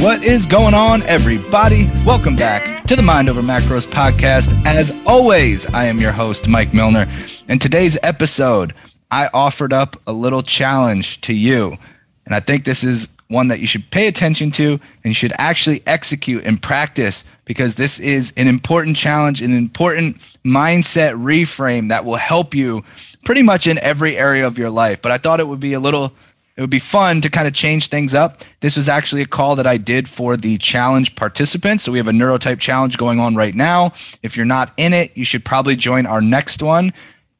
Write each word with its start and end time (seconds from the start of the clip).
What 0.00 0.24
is 0.24 0.46
going 0.46 0.72
on, 0.72 1.02
everybody? 1.02 1.84
Welcome 2.06 2.34
back 2.34 2.86
to 2.86 2.96
the 2.96 3.02
Mind 3.02 3.28
Over 3.28 3.42
Macros 3.42 3.86
podcast. 3.86 4.50
As 4.64 4.98
always, 5.04 5.66
I 5.74 5.84
am 5.84 5.98
your 5.98 6.12
host, 6.12 6.48
Mike 6.48 6.72
Milner. 6.72 7.06
In 7.50 7.58
today's 7.58 7.98
episode, 8.02 8.72
I 9.10 9.28
offered 9.34 9.74
up 9.74 10.00
a 10.06 10.12
little 10.12 10.42
challenge 10.42 11.20
to 11.20 11.34
you. 11.34 11.76
And 12.24 12.34
I 12.34 12.40
think 12.40 12.64
this 12.64 12.82
is 12.82 13.10
one 13.28 13.48
that 13.48 13.60
you 13.60 13.66
should 13.66 13.90
pay 13.90 14.08
attention 14.08 14.50
to 14.52 14.72
and 14.72 14.80
you 15.04 15.12
should 15.12 15.34
actually 15.36 15.82
execute 15.86 16.46
and 16.46 16.62
practice 16.62 17.26
because 17.44 17.74
this 17.74 18.00
is 18.00 18.32
an 18.38 18.48
important 18.48 18.96
challenge, 18.96 19.42
an 19.42 19.52
important 19.52 20.16
mindset 20.42 21.12
reframe 21.12 21.90
that 21.90 22.06
will 22.06 22.16
help 22.16 22.54
you 22.54 22.82
pretty 23.26 23.42
much 23.42 23.66
in 23.66 23.76
every 23.76 24.16
area 24.16 24.46
of 24.46 24.56
your 24.56 24.70
life. 24.70 25.02
But 25.02 25.12
I 25.12 25.18
thought 25.18 25.40
it 25.40 25.46
would 25.46 25.60
be 25.60 25.74
a 25.74 25.80
little 25.80 26.14
it 26.56 26.60
would 26.60 26.70
be 26.70 26.78
fun 26.78 27.20
to 27.22 27.30
kind 27.30 27.46
of 27.46 27.54
change 27.54 27.88
things 27.88 28.14
up. 28.14 28.44
This 28.60 28.76
was 28.76 28.88
actually 28.88 29.22
a 29.22 29.26
call 29.26 29.56
that 29.56 29.66
I 29.66 29.76
did 29.76 30.08
for 30.08 30.36
the 30.36 30.58
challenge 30.58 31.16
participants. 31.16 31.84
So 31.84 31.92
we 31.92 31.98
have 31.98 32.08
a 32.08 32.12
neurotype 32.12 32.58
challenge 32.58 32.98
going 32.98 33.18
on 33.18 33.34
right 33.34 33.54
now. 33.54 33.92
If 34.22 34.36
you're 34.36 34.46
not 34.46 34.72
in 34.76 34.92
it, 34.92 35.16
you 35.16 35.24
should 35.24 35.44
probably 35.44 35.76
join 35.76 36.06
our 36.06 36.20
next 36.20 36.62
one. 36.62 36.92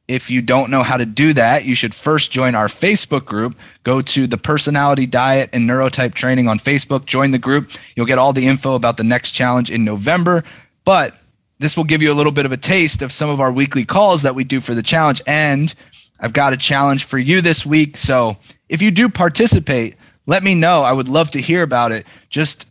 If 0.08 0.28
you 0.28 0.42
don't 0.42 0.70
know 0.70 0.82
how 0.82 0.96
to 0.96 1.06
do 1.06 1.32
that, 1.34 1.64
you 1.64 1.76
should 1.76 1.94
first 1.94 2.32
join 2.32 2.56
our 2.56 2.66
Facebook 2.66 3.24
group. 3.24 3.56
Go 3.84 4.02
to 4.02 4.26
the 4.26 4.38
personality 4.38 5.06
diet 5.06 5.50
and 5.52 5.68
neurotype 5.68 6.14
training 6.14 6.48
on 6.48 6.58
Facebook, 6.58 7.04
join 7.04 7.30
the 7.30 7.38
group. 7.38 7.70
You'll 7.94 8.06
get 8.06 8.18
all 8.18 8.32
the 8.32 8.46
info 8.46 8.74
about 8.74 8.96
the 8.96 9.04
next 9.04 9.32
challenge 9.32 9.70
in 9.70 9.84
November. 9.84 10.42
But 10.84 11.16
this 11.60 11.76
will 11.76 11.84
give 11.84 12.02
you 12.02 12.12
a 12.12 12.16
little 12.16 12.32
bit 12.32 12.46
of 12.46 12.50
a 12.50 12.56
taste 12.56 13.02
of 13.02 13.12
some 13.12 13.30
of 13.30 13.40
our 13.40 13.52
weekly 13.52 13.84
calls 13.84 14.22
that 14.22 14.34
we 14.34 14.42
do 14.42 14.60
for 14.60 14.74
the 14.74 14.82
challenge. 14.82 15.22
And 15.28 15.72
I've 16.18 16.32
got 16.32 16.52
a 16.52 16.56
challenge 16.56 17.04
for 17.04 17.18
you 17.18 17.40
this 17.40 17.64
week. 17.64 17.96
So 17.96 18.36
if 18.70 18.80
you 18.80 18.92
do 18.92 19.08
participate, 19.08 19.96
let 20.26 20.44
me 20.44 20.54
know. 20.54 20.82
I 20.82 20.92
would 20.92 21.08
love 21.08 21.32
to 21.32 21.40
hear 21.40 21.62
about 21.62 21.90
it. 21.90 22.06
Just 22.30 22.70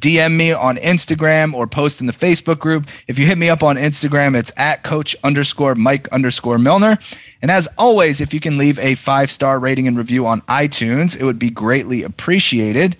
DM 0.00 0.36
me 0.36 0.52
on 0.52 0.76
Instagram 0.76 1.54
or 1.54 1.68
post 1.68 2.00
in 2.00 2.08
the 2.08 2.12
Facebook 2.12 2.58
group. 2.58 2.88
If 3.06 3.20
you 3.20 3.26
hit 3.26 3.38
me 3.38 3.48
up 3.48 3.62
on 3.62 3.76
Instagram, 3.76 4.36
it's 4.36 4.52
at 4.56 4.82
coach 4.82 5.16
underscore 5.22 5.76
Mike 5.76 6.08
underscore 6.08 6.58
Milner. 6.58 6.98
And 7.40 7.52
as 7.52 7.68
always, 7.78 8.20
if 8.20 8.34
you 8.34 8.40
can 8.40 8.58
leave 8.58 8.80
a 8.80 8.96
five 8.96 9.30
star 9.30 9.60
rating 9.60 9.86
and 9.86 9.96
review 9.96 10.26
on 10.26 10.40
iTunes, 10.42 11.18
it 11.18 11.24
would 11.24 11.38
be 11.38 11.50
greatly 11.50 12.02
appreciated. 12.02 12.96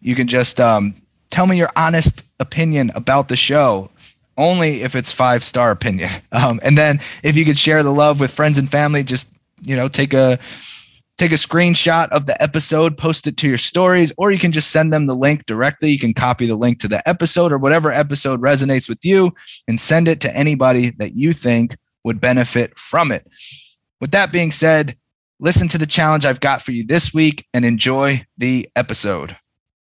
You 0.00 0.16
can 0.16 0.26
just 0.26 0.60
um, 0.60 0.96
tell 1.30 1.46
me 1.46 1.56
your 1.56 1.70
honest 1.76 2.24
opinion 2.40 2.90
about 2.96 3.28
the 3.28 3.36
show. 3.36 3.90
Only 4.36 4.82
if 4.82 4.96
it's 4.96 5.12
five 5.12 5.44
star 5.44 5.70
opinion. 5.70 6.10
Um, 6.32 6.60
and 6.62 6.76
then 6.78 6.98
if 7.22 7.36
you 7.36 7.44
could 7.44 7.58
share 7.58 7.82
the 7.82 7.92
love 7.92 8.18
with 8.18 8.32
friends 8.32 8.58
and 8.58 8.68
family, 8.68 9.04
just 9.04 9.28
you 9.64 9.76
know, 9.76 9.86
take 9.86 10.12
a 10.14 10.38
take 11.22 11.30
a 11.30 11.36
screenshot 11.36 12.08
of 12.08 12.26
the 12.26 12.42
episode, 12.42 12.98
post 12.98 13.28
it 13.28 13.36
to 13.36 13.46
your 13.46 13.56
stories, 13.56 14.12
or 14.16 14.32
you 14.32 14.40
can 14.40 14.50
just 14.50 14.72
send 14.72 14.92
them 14.92 15.06
the 15.06 15.14
link 15.14 15.46
directly. 15.46 15.92
You 15.92 15.98
can 16.00 16.14
copy 16.14 16.48
the 16.48 16.56
link 16.56 16.80
to 16.80 16.88
the 16.88 17.08
episode 17.08 17.52
or 17.52 17.58
whatever 17.58 17.92
episode 17.92 18.42
resonates 18.42 18.88
with 18.88 19.04
you 19.04 19.32
and 19.68 19.78
send 19.78 20.08
it 20.08 20.20
to 20.22 20.36
anybody 20.36 20.90
that 20.98 21.14
you 21.14 21.32
think 21.32 21.76
would 22.02 22.20
benefit 22.20 22.76
from 22.76 23.12
it. 23.12 23.24
With 24.00 24.10
that 24.10 24.32
being 24.32 24.50
said, 24.50 24.96
listen 25.38 25.68
to 25.68 25.78
the 25.78 25.86
challenge 25.86 26.26
I've 26.26 26.40
got 26.40 26.60
for 26.60 26.72
you 26.72 26.84
this 26.84 27.14
week 27.14 27.46
and 27.54 27.64
enjoy 27.64 28.26
the 28.36 28.68
episode. 28.74 29.36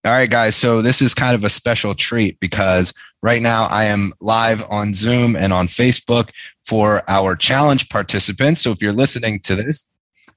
All 0.05 0.13
right, 0.13 0.31
guys. 0.31 0.55
So 0.55 0.81
this 0.81 1.03
is 1.03 1.13
kind 1.13 1.35
of 1.35 1.43
a 1.43 1.51
special 1.51 1.93
treat 1.93 2.39
because 2.39 2.95
right 3.21 3.43
now 3.43 3.65
I 3.65 3.83
am 3.83 4.11
live 4.19 4.63
on 4.71 4.95
Zoom 4.95 5.35
and 5.35 5.53
on 5.53 5.67
Facebook 5.67 6.29
for 6.65 7.03
our 7.07 7.35
challenge 7.35 7.89
participants. 7.89 8.61
So 8.61 8.71
if 8.71 8.81
you're 8.81 8.91
listening 8.91 9.39
to 9.41 9.55
this, 9.55 9.87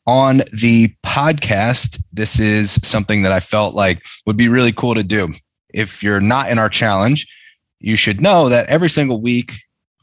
on 0.07 0.43
the 0.53 0.95
podcast, 1.05 2.03
this 2.13 2.41
is 2.41 2.73
something 2.83 3.23
that 3.23 3.33
I 3.33 3.41
felt 3.41 3.75
like 3.75 4.03
would 4.27 4.37
be 4.37 4.49
really 4.49 4.73
cool 4.73 4.95
to 4.95 5.03
do. 5.03 5.33
If 5.73 6.03
you're 6.03 6.21
not 6.21 6.51
in 6.51 6.59
our 6.59 6.69
challenge, 6.69 7.27
you 7.79 7.97
should 7.97 8.21
know 8.21 8.49
that 8.49 8.67
every 8.67 8.91
single 8.91 9.21
week 9.21 9.53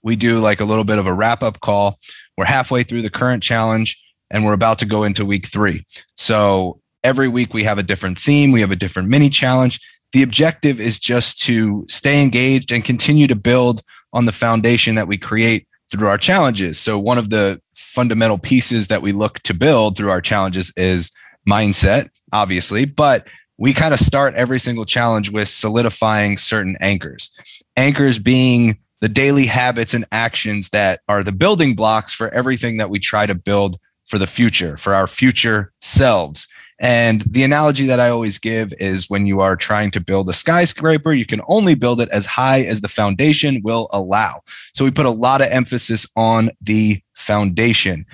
we 0.03 0.15
do 0.15 0.39
like 0.39 0.59
a 0.59 0.65
little 0.65 0.83
bit 0.83 0.99
of 0.99 1.07
a 1.07 1.13
wrap 1.13 1.43
up 1.43 1.59
call. 1.59 1.99
We're 2.37 2.45
halfway 2.45 2.83
through 2.83 3.01
the 3.01 3.09
current 3.09 3.43
challenge 3.43 4.01
and 4.29 4.45
we're 4.45 4.53
about 4.53 4.79
to 4.79 4.85
go 4.85 5.03
into 5.03 5.25
week 5.25 5.47
three. 5.47 5.83
So 6.15 6.79
every 7.03 7.27
week 7.27 7.53
we 7.53 7.63
have 7.63 7.77
a 7.77 7.83
different 7.83 8.17
theme, 8.17 8.51
we 8.51 8.61
have 8.61 8.71
a 8.71 8.75
different 8.75 9.09
mini 9.09 9.29
challenge. 9.29 9.79
The 10.13 10.23
objective 10.23 10.79
is 10.79 10.99
just 10.99 11.41
to 11.43 11.85
stay 11.89 12.21
engaged 12.21 12.71
and 12.71 12.85
continue 12.85 13.27
to 13.27 13.35
build 13.35 13.81
on 14.13 14.25
the 14.25 14.31
foundation 14.31 14.95
that 14.95 15.07
we 15.07 15.17
create 15.17 15.67
through 15.91 16.07
our 16.07 16.17
challenges. 16.17 16.79
So 16.79 16.97
one 16.97 17.17
of 17.17 17.29
the 17.29 17.61
fundamental 17.97 18.37
pieces 18.37 18.89
that 18.89 19.01
we 19.01 19.11
look 19.11 19.39
to 19.39 19.55
build 19.55 19.97
through 19.97 20.11
our 20.11 20.21
challenges 20.21 20.71
is 20.77 21.11
mindset, 21.49 22.11
obviously, 22.31 22.85
but 22.85 23.27
we 23.57 23.73
kind 23.73 23.91
of 23.91 23.99
start 23.99 24.35
every 24.35 24.59
single 24.59 24.85
challenge 24.85 25.31
with 25.31 25.49
solidifying 25.49 26.37
certain 26.37 26.77
anchors. 26.79 27.31
Anchors 27.75 28.19
being 28.19 28.77
the 29.01 29.09
daily 29.09 29.47
habits 29.47 29.95
and 29.95 30.05
actions 30.11 30.69
that 30.69 30.99
are 31.09 31.23
the 31.23 31.31
building 31.31 31.73
blocks 31.73 32.13
for 32.13 32.29
everything 32.29 32.77
that 32.77 32.91
we 32.91 32.99
try 32.99 33.25
to 33.25 33.33
build 33.33 33.77
for 34.07 34.17
the 34.17 34.27
future, 34.27 34.77
for 34.77 34.93
our 34.93 35.05
future 35.05 35.71
selves. 35.81 36.47
And 36.79 37.21
the 37.21 37.43
analogy 37.43 37.87
that 37.87 37.99
I 37.99 38.09
always 38.09 38.37
give 38.37 38.71
is 38.79 39.09
when 39.09 39.25
you 39.25 39.41
are 39.41 39.55
trying 39.55 39.91
to 39.91 39.99
build 39.99 40.29
a 40.29 40.33
skyscraper, 40.33 41.11
you 41.11 41.25
can 41.25 41.41
only 41.47 41.75
build 41.75 41.99
it 41.99 42.09
as 42.09 42.25
high 42.25 42.61
as 42.61 42.81
the 42.81 42.87
foundation 42.87 43.61
will 43.63 43.89
allow. 43.91 44.41
So 44.73 44.85
we 44.85 44.91
put 44.91 45.05
a 45.05 45.11
lot 45.11 45.41
of 45.41 45.47
emphasis 45.47 46.07
on 46.15 46.51
the 46.61 47.01
foundation. 47.15 48.05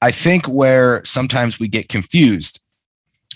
I 0.00 0.10
think 0.10 0.46
where 0.46 1.02
sometimes 1.04 1.58
we 1.58 1.68
get 1.68 1.88
confused 1.88 2.60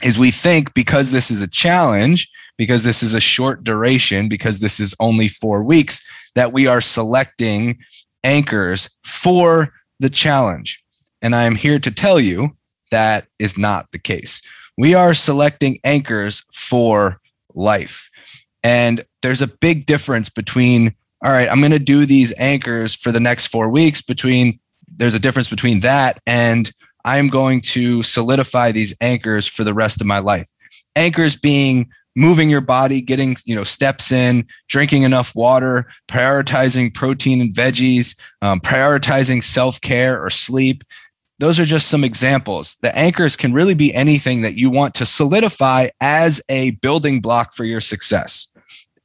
is 0.02 0.18
we 0.18 0.30
think 0.30 0.74
because 0.74 1.10
this 1.10 1.30
is 1.30 1.40
a 1.40 1.48
challenge, 1.48 2.30
because 2.58 2.84
this 2.84 3.02
is 3.02 3.14
a 3.14 3.20
short 3.20 3.64
duration, 3.64 4.28
because 4.28 4.60
this 4.60 4.78
is 4.78 4.94
only 5.00 5.28
four 5.28 5.62
weeks, 5.62 6.02
that 6.34 6.52
we 6.52 6.66
are 6.66 6.82
selecting 6.82 7.78
anchors 8.22 8.90
for 9.04 9.72
the 10.00 10.10
challenge. 10.10 10.82
And 11.26 11.34
I 11.34 11.42
am 11.42 11.56
here 11.56 11.80
to 11.80 11.90
tell 11.90 12.20
you 12.20 12.56
that 12.92 13.26
is 13.40 13.58
not 13.58 13.90
the 13.90 13.98
case 13.98 14.42
we 14.78 14.94
are 14.94 15.12
selecting 15.12 15.80
anchors 15.82 16.44
for 16.52 17.20
life. 17.52 18.10
And 18.62 19.04
there's 19.22 19.42
a 19.42 19.48
big 19.48 19.86
difference 19.86 20.28
between, 20.28 20.94
all 21.24 21.32
right, 21.32 21.50
I'm 21.50 21.58
going 21.58 21.72
to 21.72 21.80
do 21.80 22.06
these 22.06 22.32
anchors 22.38 22.94
for 22.94 23.10
the 23.10 23.18
next 23.18 23.46
four 23.46 23.68
weeks, 23.68 24.02
between, 24.02 24.60
there's 24.86 25.16
a 25.16 25.18
difference 25.18 25.50
between 25.50 25.80
that 25.80 26.20
and 26.28 26.70
I'm 27.04 27.28
going 27.28 27.60
to 27.62 28.04
solidify 28.04 28.70
these 28.70 28.94
anchors 29.00 29.48
for 29.48 29.64
the 29.64 29.74
rest 29.74 30.00
of 30.00 30.06
my 30.06 30.20
life. 30.20 30.48
Anchors 30.94 31.34
being 31.34 31.88
moving 32.16 32.48
your 32.48 32.62
body, 32.62 33.00
getting, 33.00 33.36
you 33.44 33.54
know, 33.54 33.62
steps 33.62 34.10
in, 34.10 34.46
drinking 34.68 35.02
enough 35.02 35.34
water, 35.36 35.86
prioritizing 36.08 36.92
protein 36.92 37.40
and 37.40 37.54
veggies, 37.54 38.18
um, 38.42 38.58
prioritizing 38.58 39.44
self 39.44 39.80
care 39.82 40.24
or 40.24 40.30
sleep, 40.30 40.82
those 41.38 41.60
are 41.60 41.64
just 41.64 41.88
some 41.88 42.04
examples. 42.04 42.76
The 42.82 42.96
anchors 42.96 43.36
can 43.36 43.52
really 43.52 43.74
be 43.74 43.94
anything 43.94 44.42
that 44.42 44.56
you 44.56 44.70
want 44.70 44.94
to 44.94 45.06
solidify 45.06 45.88
as 46.00 46.40
a 46.48 46.72
building 46.72 47.20
block 47.20 47.54
for 47.54 47.64
your 47.64 47.80
success. 47.80 48.48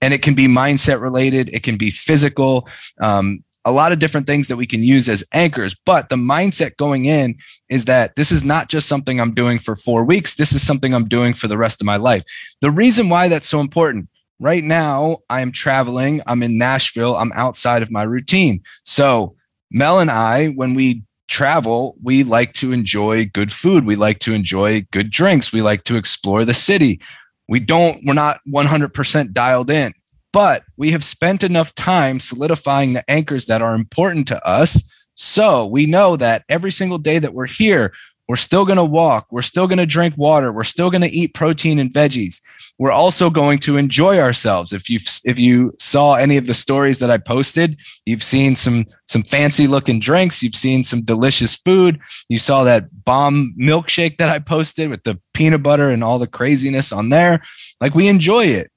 And 0.02 0.14
it 0.14 0.22
can 0.22 0.34
be 0.34 0.47
mindset 0.47 1.02
related, 1.02 1.50
it 1.50 1.64
can 1.64 1.78
be 1.78 1.92
physical, 1.92 2.68
um, 3.00 3.44
a 3.64 3.72
lot 3.72 3.92
of 3.92 4.00
different 4.00 4.25
things 4.25 4.47
that 4.47 4.56
we 4.56 4.66
can 4.66 4.81
use 4.81 5.08
as 5.08 5.24
anchors. 5.34 5.75
But 5.86 6.09
the 6.09 6.16
mindset 6.16 6.78
going 6.78 7.06
in 7.06 7.36
is 7.69 7.86
that 7.86 8.16
this 8.16 8.31
is 8.31 8.44
not 8.44 8.69
just 8.69 8.88
something 8.88 9.19
I'm 9.19 9.34
doing 9.34 9.59
for 9.59 9.75
four 9.75 10.03
weeks, 10.03 10.36
this 10.36 10.53
is 10.53 10.66
something 10.66 10.94
I'm 10.94 11.08
doing 11.08 11.34
for 11.34 11.48
the 11.48 11.58
rest 11.58 11.81
of 11.81 11.86
my 11.86 11.98
life. 11.98 12.24
The 12.62 12.72
reason 12.72 13.09
why 13.09 13.28
that's 13.28 13.48
so 13.48 13.59
important 13.59 14.09
right 14.40 14.63
now, 14.63 15.19
I 15.30 15.42
am 15.42 15.52
traveling, 15.52 16.22
I'm 16.25 16.42
in 16.42 16.58
Nashville, 16.58 17.16
I'm 17.16 17.31
outside 17.34 17.84
of 17.84 17.92
my 17.92 18.03
routine. 18.03 18.63
So, 18.84 19.36
Mel 19.69 20.00
and 20.00 20.09
I, 20.09 20.48
when 20.48 20.74
we 20.74 21.03
travel, 21.31 21.96
we 22.03 22.24
like 22.24 22.52
to 22.52 22.74
enjoy 22.74 23.25
good 23.25 23.53
food. 23.53 23.86
We 23.86 23.96
like 23.96 24.19
to 24.19 24.34
enjoy 24.34 24.86
good 24.92 25.09
drinks. 25.09 25.53
We 25.53 25.62
like 25.62 25.86
to 25.86 25.96
explore 25.96 26.44
the 26.44 26.53
city. 26.53 27.00
We 27.47 27.62
don't, 27.62 28.06
we're 28.06 28.13
not 28.13 28.42
100% 28.48 29.31
dialed 29.31 29.69
in, 29.69 29.94
but 30.33 30.63
we 30.75 30.92
have 30.92 31.06
spent 31.06 31.44
enough 31.44 31.74
time 31.74 32.19
solidifying 32.19 32.94
the 32.94 33.10
anchors 33.10 33.45
that 33.45 33.62
are 33.62 33.74
important 33.74 34.28
to 34.28 34.45
us. 34.45 34.83
So 35.16 35.66
we 35.66 35.86
know 35.86 36.18
that 36.18 36.44
every 36.50 36.72
single 36.72 36.98
day 36.98 37.18
that 37.18 37.34
we're 37.34 37.48
here, 37.48 37.94
we're 38.27 38.36
still 38.36 38.66
going 38.66 38.77
to 38.77 38.84
walk. 38.84 39.27
We're 39.31 39.42
still 39.42 39.68
going 39.68 39.77
to 39.77 39.86
drink 39.86 40.18
water. 40.18 40.51
We're 40.51 40.63
still 40.66 40.89
going 40.89 41.01
to 41.01 41.10
eat 41.10 41.34
protein 41.34 41.80
and 41.80 41.92
veggies. 41.92 42.42
We're 42.81 42.92
also 42.92 43.30
going 43.30 43.60
to 43.60 43.78
enjoy 43.78 44.18
ourselves. 44.18 44.74
If 44.74 44.89
you 44.89 44.98
if 45.24 45.38
you 45.38 45.75
saw 45.78 46.16
any 46.16 46.38
of 46.38 46.48
the 46.48 46.56
stories 46.56 46.98
that 46.98 47.12
I 47.12 47.19
posted, 47.19 47.80
you've 48.07 48.24
seen 48.24 48.56
some 48.56 48.88
some 49.07 49.22
fancy 49.22 49.68
looking 49.68 50.00
drinks. 50.00 50.42
You've 50.42 50.56
seen 50.56 50.83
some 50.83 51.04
delicious 51.04 51.56
food. 51.56 52.00
You 52.28 52.39
saw 52.39 52.63
that 52.63 53.06
bomb 53.06 53.54
milkshake 53.56 54.18
that 54.18 54.30
I 54.30 54.39
posted 54.39 54.89
with 54.89 55.04
the 55.04 55.19
peanut 55.36 55.62
butter 55.62 55.92
and 55.92 56.04
all 56.04 56.18
the 56.18 56.25
craziness 56.25 56.92
on 56.92 57.10
there. 57.10 57.44
Like 57.80 57.94
we 57.94 58.07
enjoy 58.07 58.45
it 58.45 58.72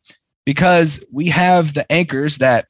because 0.45 1.03
we 1.11 1.29
have 1.29 1.73
the 1.73 1.91
anchors 1.91 2.37
that 2.37 2.67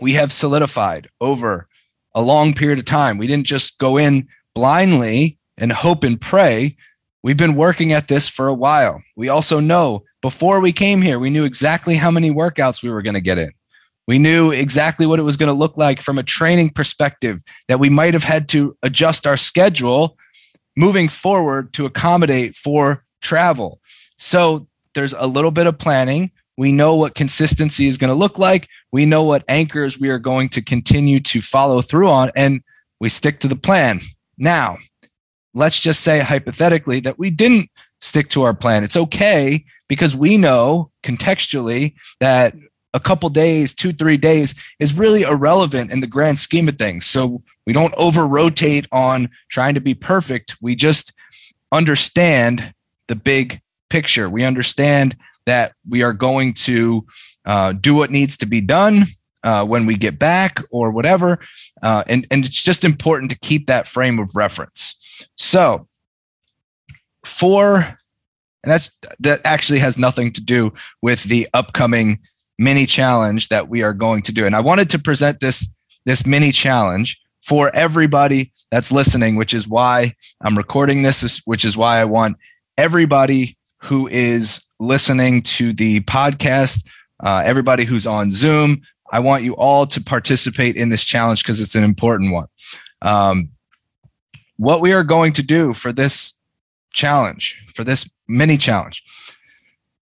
we 0.00 0.14
have 0.14 0.32
solidified 0.32 1.10
over 1.20 1.68
a 2.14 2.22
long 2.22 2.54
period 2.54 2.78
of 2.78 2.86
time. 2.86 3.18
We 3.18 3.26
didn't 3.26 3.46
just 3.46 3.76
go 3.76 3.98
in 3.98 4.28
blindly 4.54 5.36
and 5.58 5.72
hope 5.72 6.04
and 6.04 6.18
pray. 6.18 6.78
We've 7.24 7.38
been 7.38 7.54
working 7.54 7.94
at 7.94 8.08
this 8.08 8.28
for 8.28 8.48
a 8.48 8.54
while. 8.54 9.02
We 9.16 9.30
also 9.30 9.58
know 9.58 10.04
before 10.20 10.60
we 10.60 10.72
came 10.72 11.00
here, 11.00 11.18
we 11.18 11.30
knew 11.30 11.44
exactly 11.44 11.94
how 11.94 12.10
many 12.10 12.30
workouts 12.30 12.82
we 12.82 12.90
were 12.90 13.00
going 13.00 13.14
to 13.14 13.20
get 13.22 13.38
in. 13.38 13.50
We 14.06 14.18
knew 14.18 14.50
exactly 14.50 15.06
what 15.06 15.18
it 15.18 15.22
was 15.22 15.38
going 15.38 15.46
to 15.46 15.54
look 15.54 15.78
like 15.78 16.02
from 16.02 16.18
a 16.18 16.22
training 16.22 16.74
perspective, 16.74 17.40
that 17.66 17.80
we 17.80 17.88
might 17.88 18.12
have 18.12 18.24
had 18.24 18.46
to 18.50 18.76
adjust 18.82 19.26
our 19.26 19.38
schedule 19.38 20.18
moving 20.76 21.08
forward 21.08 21.72
to 21.72 21.86
accommodate 21.86 22.56
for 22.56 23.06
travel. 23.22 23.80
So 24.18 24.68
there's 24.94 25.14
a 25.14 25.26
little 25.26 25.50
bit 25.50 25.66
of 25.66 25.78
planning. 25.78 26.30
We 26.58 26.72
know 26.72 26.94
what 26.94 27.14
consistency 27.14 27.86
is 27.88 27.96
going 27.96 28.12
to 28.12 28.14
look 28.14 28.38
like. 28.38 28.68
We 28.92 29.06
know 29.06 29.22
what 29.22 29.44
anchors 29.48 29.98
we 29.98 30.10
are 30.10 30.18
going 30.18 30.50
to 30.50 30.60
continue 30.60 31.20
to 31.20 31.40
follow 31.40 31.80
through 31.80 32.10
on, 32.10 32.32
and 32.36 32.60
we 33.00 33.08
stick 33.08 33.40
to 33.40 33.48
the 33.48 33.56
plan. 33.56 34.02
Now, 34.36 34.76
let's 35.54 35.80
just 35.80 36.00
say 36.00 36.20
hypothetically 36.20 37.00
that 37.00 37.18
we 37.18 37.30
didn't 37.30 37.70
stick 38.00 38.28
to 38.28 38.42
our 38.42 38.54
plan. 38.54 38.84
It's 38.84 38.96
okay 38.96 39.64
because 39.88 40.14
we 40.14 40.36
know 40.36 40.90
contextually 41.02 41.94
that 42.20 42.54
a 42.92 43.00
couple 43.00 43.28
days, 43.28 43.74
two, 43.74 43.92
three 43.92 44.16
days 44.16 44.54
is 44.78 44.94
really 44.94 45.22
irrelevant 45.22 45.90
in 45.90 46.00
the 46.00 46.06
grand 46.06 46.38
scheme 46.38 46.68
of 46.68 46.76
things. 46.76 47.06
So 47.06 47.42
we 47.66 47.72
don't 47.72 47.94
over 47.96 48.26
rotate 48.26 48.86
on 48.92 49.30
trying 49.48 49.74
to 49.74 49.80
be 49.80 49.94
perfect. 49.94 50.56
We 50.60 50.76
just 50.76 51.12
understand 51.72 52.72
the 53.08 53.16
big 53.16 53.60
picture. 53.90 54.28
We 54.28 54.44
understand 54.44 55.16
that 55.46 55.72
we 55.88 56.02
are 56.02 56.12
going 56.12 56.54
to 56.54 57.06
uh, 57.44 57.72
do 57.72 57.94
what 57.94 58.10
needs 58.10 58.36
to 58.38 58.46
be 58.46 58.60
done 58.60 59.04
uh, 59.42 59.64
when 59.64 59.86
we 59.86 59.96
get 59.96 60.18
back 60.18 60.62
or 60.70 60.90
whatever. 60.90 61.38
Uh, 61.82 62.04
and, 62.06 62.26
and 62.30 62.44
it's 62.44 62.62
just 62.62 62.84
important 62.84 63.30
to 63.30 63.38
keep 63.38 63.66
that 63.66 63.88
frame 63.88 64.18
of 64.18 64.34
reference. 64.34 64.94
So, 65.36 65.88
for, 67.24 67.76
and 67.76 67.96
that's 68.72 68.90
that 69.20 69.40
actually 69.44 69.78
has 69.80 69.98
nothing 69.98 70.32
to 70.32 70.40
do 70.40 70.72
with 71.02 71.24
the 71.24 71.48
upcoming 71.54 72.20
mini 72.58 72.86
challenge 72.86 73.48
that 73.48 73.68
we 73.68 73.82
are 73.82 73.94
going 73.94 74.22
to 74.22 74.32
do. 74.32 74.46
And 74.46 74.54
I 74.54 74.60
wanted 74.60 74.90
to 74.90 74.98
present 74.98 75.40
this 75.40 75.68
this 76.06 76.26
mini 76.26 76.52
challenge 76.52 77.20
for 77.42 77.74
everybody 77.74 78.52
that's 78.70 78.90
listening, 78.90 79.36
which 79.36 79.54
is 79.54 79.68
why 79.68 80.14
I'm 80.40 80.56
recording 80.56 81.02
this, 81.02 81.40
which 81.44 81.64
is 81.64 81.76
why 81.76 81.98
I 81.98 82.04
want 82.04 82.36
everybody 82.78 83.56
who 83.82 84.08
is 84.08 84.62
listening 84.80 85.42
to 85.42 85.72
the 85.72 86.00
podcast, 86.00 86.86
uh, 87.22 87.42
everybody 87.44 87.84
who's 87.84 88.06
on 88.06 88.30
Zoom. 88.30 88.82
I 89.12 89.20
want 89.20 89.44
you 89.44 89.54
all 89.56 89.86
to 89.86 90.00
participate 90.00 90.76
in 90.76 90.88
this 90.88 91.04
challenge 91.04 91.42
because 91.42 91.60
it's 91.60 91.74
an 91.74 91.84
important 91.84 92.32
one. 92.32 92.46
Um, 93.02 93.50
what 94.56 94.80
we 94.80 94.92
are 94.92 95.04
going 95.04 95.32
to 95.34 95.42
do 95.42 95.72
for 95.72 95.92
this 95.92 96.34
challenge, 96.92 97.66
for 97.74 97.84
this 97.84 98.08
mini 98.28 98.56
challenge. 98.56 99.02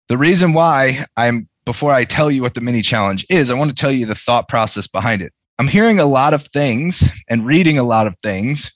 The 0.09 0.17
reason 0.17 0.53
why 0.53 1.05
I'm, 1.17 1.49
before 1.65 1.93
I 1.93 2.05
tell 2.05 2.31
you 2.31 2.43
what 2.43 2.55
the 2.55 2.61
mini 2.61 2.83
challenge 2.83 3.27
is, 3.29 3.51
I 3.51 3.55
want 3.55 3.71
to 3.71 3.75
tell 3.75 3.93
you 3.93 4.07
the 4.07 4.15
thought 4.15 4.49
process 4.49 4.87
behind 4.87 5.23
it. 5.23 5.33
I'm 5.59 5.69
hearing 5.69 5.99
a 5.99 6.07
lot 6.07 6.35
of 6.35 6.45
things 6.45 7.11
and 7.29 7.45
reading 7.45 7.79
a 7.79 7.83
lot 7.83 8.07
of 8.07 8.17
things 8.23 8.73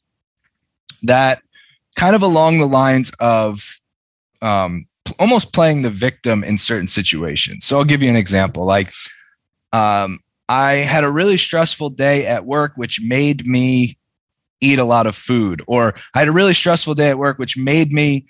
that 1.03 1.43
kind 1.97 2.15
of 2.15 2.23
along 2.23 2.58
the 2.58 2.67
lines 2.67 3.12
of 3.20 3.79
um, 4.41 4.87
almost 5.19 5.53
playing 5.53 5.82
the 5.82 5.91
victim 5.91 6.43
in 6.43 6.58
certain 6.58 6.88
situations. 6.88 7.65
So 7.65 7.79
I'll 7.79 7.85
give 7.85 8.03
you 8.03 8.11
an 8.11 8.17
example. 8.17 8.65
Like, 8.65 8.93
um, 9.73 10.20
I 10.49 10.75
had 10.75 11.05
a 11.05 11.11
really 11.11 11.37
stressful 11.37 11.91
day 11.91 12.26
at 12.26 12.44
work, 12.44 12.73
which 12.76 13.00
made 13.00 13.47
me 13.47 13.97
eat 14.62 14.79
a 14.79 14.85
lot 14.85 15.06
of 15.06 15.14
food, 15.14 15.62
or 15.67 15.94
I 16.14 16.20
had 16.20 16.29
a 16.29 16.32
really 16.32 16.55
stressful 16.55 16.94
day 16.94 17.11
at 17.11 17.19
work, 17.19 17.38
which 17.38 17.56
made 17.56 17.93
me 17.93 18.25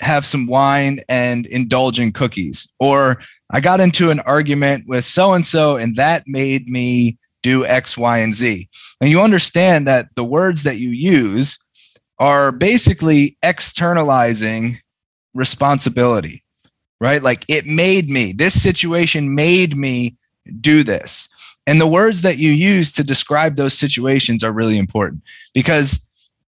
have 0.00 0.26
some 0.26 0.46
wine 0.46 1.00
and 1.08 1.46
indulge 1.46 2.00
in 2.00 2.12
cookies, 2.12 2.70
or 2.78 3.22
I 3.50 3.60
got 3.60 3.80
into 3.80 4.10
an 4.10 4.20
argument 4.20 4.84
with 4.86 5.04
so 5.04 5.32
and 5.32 5.44
so, 5.44 5.76
and 5.76 5.96
that 5.96 6.24
made 6.26 6.68
me 6.68 7.18
do 7.42 7.64
X, 7.64 7.96
Y, 7.96 8.18
and 8.18 8.34
Z. 8.34 8.68
And 9.00 9.10
you 9.10 9.20
understand 9.22 9.88
that 9.88 10.08
the 10.14 10.24
words 10.24 10.62
that 10.64 10.78
you 10.78 10.90
use 10.90 11.58
are 12.18 12.52
basically 12.52 13.38
externalizing 13.42 14.80
responsibility, 15.32 16.44
right? 17.00 17.22
Like 17.22 17.44
it 17.48 17.66
made 17.66 18.10
me, 18.10 18.32
this 18.32 18.60
situation 18.60 19.34
made 19.34 19.76
me 19.76 20.16
do 20.60 20.82
this. 20.82 21.28
And 21.70 21.80
the 21.80 21.86
words 21.86 22.22
that 22.22 22.38
you 22.38 22.50
use 22.50 22.90
to 22.94 23.04
describe 23.04 23.54
those 23.54 23.78
situations 23.78 24.42
are 24.42 24.50
really 24.50 24.76
important 24.76 25.22
because 25.54 26.00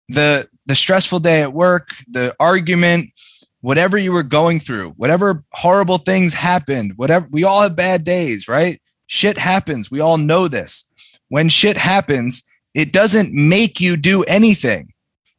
the 0.09 0.49
the 0.65 0.75
stressful 0.75 1.19
day 1.19 1.43
at 1.43 1.53
work, 1.53 1.91
the 2.11 2.35
argument, 2.41 3.11
whatever 3.61 3.99
you 3.99 4.13
were 4.13 4.23
going 4.23 4.61
through, 4.61 4.93
whatever 4.93 5.45
horrible 5.53 5.99
things 5.99 6.33
happened, 6.33 6.95
whatever 6.97 7.29
we 7.31 7.45
all 7.45 7.61
have 7.61 7.77
bad 7.77 8.03
days, 8.03 8.49
right? 8.49 8.81
Shit 9.09 9.37
happens. 9.37 9.91
We 9.91 10.01
all 10.01 10.17
know 10.17 10.49
this. 10.49 10.87
When 11.29 11.51
shit 11.51 11.77
happens, 11.77 12.43
it 12.73 12.91
doesn't 12.91 13.35
make 13.35 13.79
you 13.79 13.99
do 13.99 14.23
anything. 14.23 14.95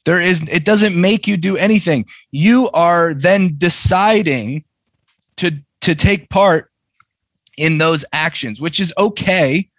There 0.06 0.22
is 0.22 0.48
it 0.48 0.64
doesn't 0.64 0.96
make 0.96 1.26
you 1.26 1.38
do 1.38 1.58
anything. 1.58 2.06
You 2.30 2.70
are 2.70 3.16
then 3.16 3.56
deciding 3.58 4.64
to 5.38 5.54
to 5.82 5.96
take 5.96 6.30
part 6.30 6.72
in 7.58 7.80
those 7.80 8.06
actions, 8.14 8.62
which 8.62 8.80
is 8.80 8.94
okay 8.96 9.71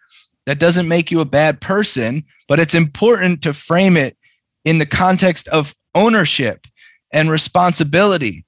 that 0.47 0.59
doesn't 0.59 0.89
make 0.89 1.11
you 1.11 1.21
a 1.21 1.27
bad 1.27 1.61
person, 1.61 2.25
but 2.49 2.59
it's 2.59 2.75
important 2.75 3.43
to 3.43 3.53
frame 3.53 3.97
it 3.97 4.17
in 4.65 4.79
the 4.79 4.87
context 4.87 5.49
of 5.49 5.75
ownership 5.94 6.67
and 7.12 7.31
responsibility 7.31 8.44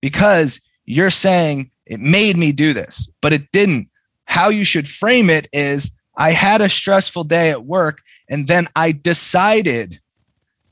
because 0.00 0.60
you're 0.84 1.10
saying 1.10 1.70
it 1.86 2.00
made 2.00 2.36
me 2.36 2.52
do 2.52 2.72
this, 2.72 3.08
but 3.20 3.32
it 3.32 3.50
didn't. 3.52 3.88
How 4.24 4.48
you 4.48 4.64
should 4.64 4.88
frame 4.88 5.30
it 5.30 5.48
is 5.52 5.96
I 6.16 6.32
had 6.32 6.60
a 6.60 6.68
stressful 6.68 7.24
day 7.24 7.50
at 7.50 7.64
work 7.64 8.00
and 8.28 8.46
then 8.46 8.68
I 8.76 8.92
decided 8.92 10.00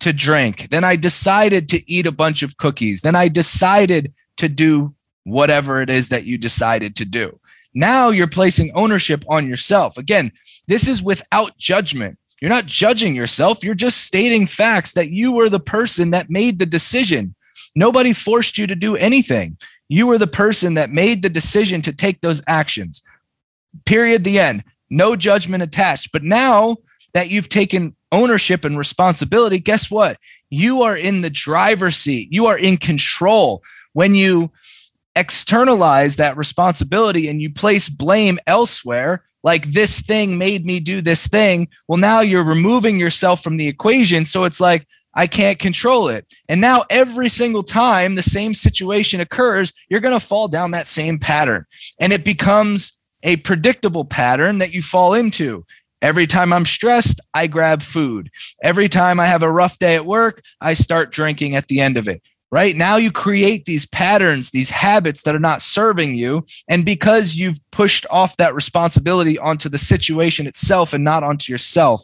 to 0.00 0.12
drink. 0.12 0.68
Then 0.70 0.84
I 0.84 0.96
decided 0.96 1.68
to 1.70 1.90
eat 1.90 2.06
a 2.06 2.12
bunch 2.12 2.42
of 2.42 2.56
cookies. 2.56 3.02
Then 3.02 3.14
I 3.14 3.28
decided 3.28 4.14
to 4.38 4.48
do 4.48 4.94
whatever 5.24 5.82
it 5.82 5.90
is 5.90 6.08
that 6.08 6.24
you 6.24 6.38
decided 6.38 6.96
to 6.96 7.04
do. 7.04 7.39
Now 7.74 8.10
you're 8.10 8.26
placing 8.26 8.72
ownership 8.74 9.24
on 9.28 9.48
yourself. 9.48 9.96
Again, 9.96 10.32
this 10.66 10.88
is 10.88 11.02
without 11.02 11.56
judgment. 11.58 12.18
You're 12.40 12.50
not 12.50 12.66
judging 12.66 13.14
yourself. 13.14 13.62
You're 13.62 13.74
just 13.74 13.98
stating 13.98 14.46
facts 14.46 14.92
that 14.92 15.10
you 15.10 15.32
were 15.32 15.48
the 15.48 15.60
person 15.60 16.10
that 16.10 16.30
made 16.30 16.58
the 16.58 16.66
decision. 16.66 17.34
Nobody 17.76 18.12
forced 18.12 18.58
you 18.58 18.66
to 18.66 18.74
do 18.74 18.96
anything. 18.96 19.58
You 19.88 20.06
were 20.06 20.18
the 20.18 20.26
person 20.26 20.74
that 20.74 20.90
made 20.90 21.22
the 21.22 21.28
decision 21.28 21.82
to 21.82 21.92
take 21.92 22.20
those 22.20 22.42
actions. 22.46 23.02
Period. 23.84 24.24
The 24.24 24.38
end. 24.38 24.64
No 24.88 25.16
judgment 25.16 25.62
attached. 25.62 26.12
But 26.12 26.22
now 26.22 26.76
that 27.12 27.28
you've 27.28 27.48
taken 27.48 27.94
ownership 28.10 28.64
and 28.64 28.78
responsibility, 28.78 29.58
guess 29.58 29.90
what? 29.90 30.16
You 30.48 30.82
are 30.82 30.96
in 30.96 31.20
the 31.20 31.30
driver's 31.30 31.96
seat. 31.96 32.28
You 32.32 32.46
are 32.46 32.58
in 32.58 32.76
control. 32.76 33.62
When 33.92 34.14
you 34.14 34.50
externalize 35.16 36.16
that 36.16 36.36
responsibility 36.36 37.28
and 37.28 37.40
you 37.40 37.52
place 37.52 37.88
blame 37.88 38.38
elsewhere, 38.46 39.22
like 39.42 39.66
this 39.72 40.00
thing 40.00 40.38
made 40.38 40.64
me 40.64 40.80
do 40.80 41.00
this 41.00 41.26
thing. 41.26 41.68
Well, 41.88 41.98
now 41.98 42.20
you're 42.20 42.44
removing 42.44 42.98
yourself 42.98 43.42
from 43.42 43.56
the 43.56 43.68
equation. 43.68 44.24
So 44.24 44.44
it's 44.44 44.60
like, 44.60 44.86
I 45.14 45.26
can't 45.26 45.58
control 45.58 46.08
it. 46.08 46.26
And 46.48 46.60
now 46.60 46.84
every 46.88 47.28
single 47.28 47.64
time 47.64 48.14
the 48.14 48.22
same 48.22 48.54
situation 48.54 49.20
occurs, 49.20 49.72
you're 49.88 50.00
going 50.00 50.18
to 50.18 50.24
fall 50.24 50.46
down 50.46 50.70
that 50.70 50.86
same 50.86 51.18
pattern. 51.18 51.64
And 51.98 52.12
it 52.12 52.24
becomes 52.24 52.96
a 53.22 53.36
predictable 53.36 54.04
pattern 54.04 54.58
that 54.58 54.72
you 54.72 54.82
fall 54.82 55.14
into. 55.14 55.64
Every 56.00 56.26
time 56.26 56.52
I'm 56.52 56.64
stressed, 56.64 57.20
I 57.34 57.46
grab 57.48 57.82
food. 57.82 58.30
Every 58.62 58.88
time 58.88 59.20
I 59.20 59.26
have 59.26 59.42
a 59.42 59.50
rough 59.50 59.78
day 59.78 59.96
at 59.96 60.06
work, 60.06 60.42
I 60.60 60.74
start 60.74 61.10
drinking 61.10 61.56
at 61.56 61.66
the 61.66 61.80
end 61.80 61.98
of 61.98 62.08
it 62.08 62.22
right? 62.50 62.74
Now 62.74 62.96
you 62.96 63.12
create 63.12 63.64
these 63.64 63.86
patterns, 63.86 64.50
these 64.50 64.70
habits 64.70 65.22
that 65.22 65.34
are 65.34 65.40
not 65.40 65.62
serving 65.62 66.14
you. 66.14 66.44
And 66.68 66.84
because 66.84 67.36
you've 67.36 67.58
pushed 67.70 68.06
off 68.10 68.36
that 68.38 68.54
responsibility 68.54 69.38
onto 69.38 69.68
the 69.68 69.78
situation 69.78 70.46
itself 70.46 70.92
and 70.92 71.04
not 71.04 71.22
onto 71.22 71.52
yourself, 71.52 72.02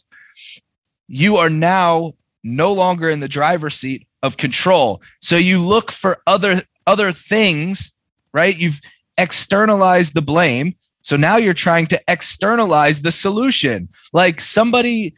you 1.09 1.37
are 1.37 1.51
now 1.51 2.15
no 2.45 2.73
longer 2.73 3.11
in 3.11 3.21
the 3.21 3.29
driver's 3.29 3.75
seat 3.75 4.07
of 4.23 4.37
control. 4.37 5.03
So 5.21 5.37
you 5.37 5.59
look 5.59 5.91
for 5.91 6.19
other 6.27 6.63
other 6.87 7.11
things, 7.11 7.97
right? 8.33 8.57
You've 8.57 8.81
externalized 9.19 10.15
the 10.15 10.23
blame. 10.23 10.77
So 11.03 11.17
now 11.17 11.37
you're 11.37 11.55
trying 11.55 11.87
to 11.89 12.01
externalize 12.09 13.03
the 13.03 13.13
solution. 13.13 13.89
Like 14.13 14.41
somebody 14.41 15.15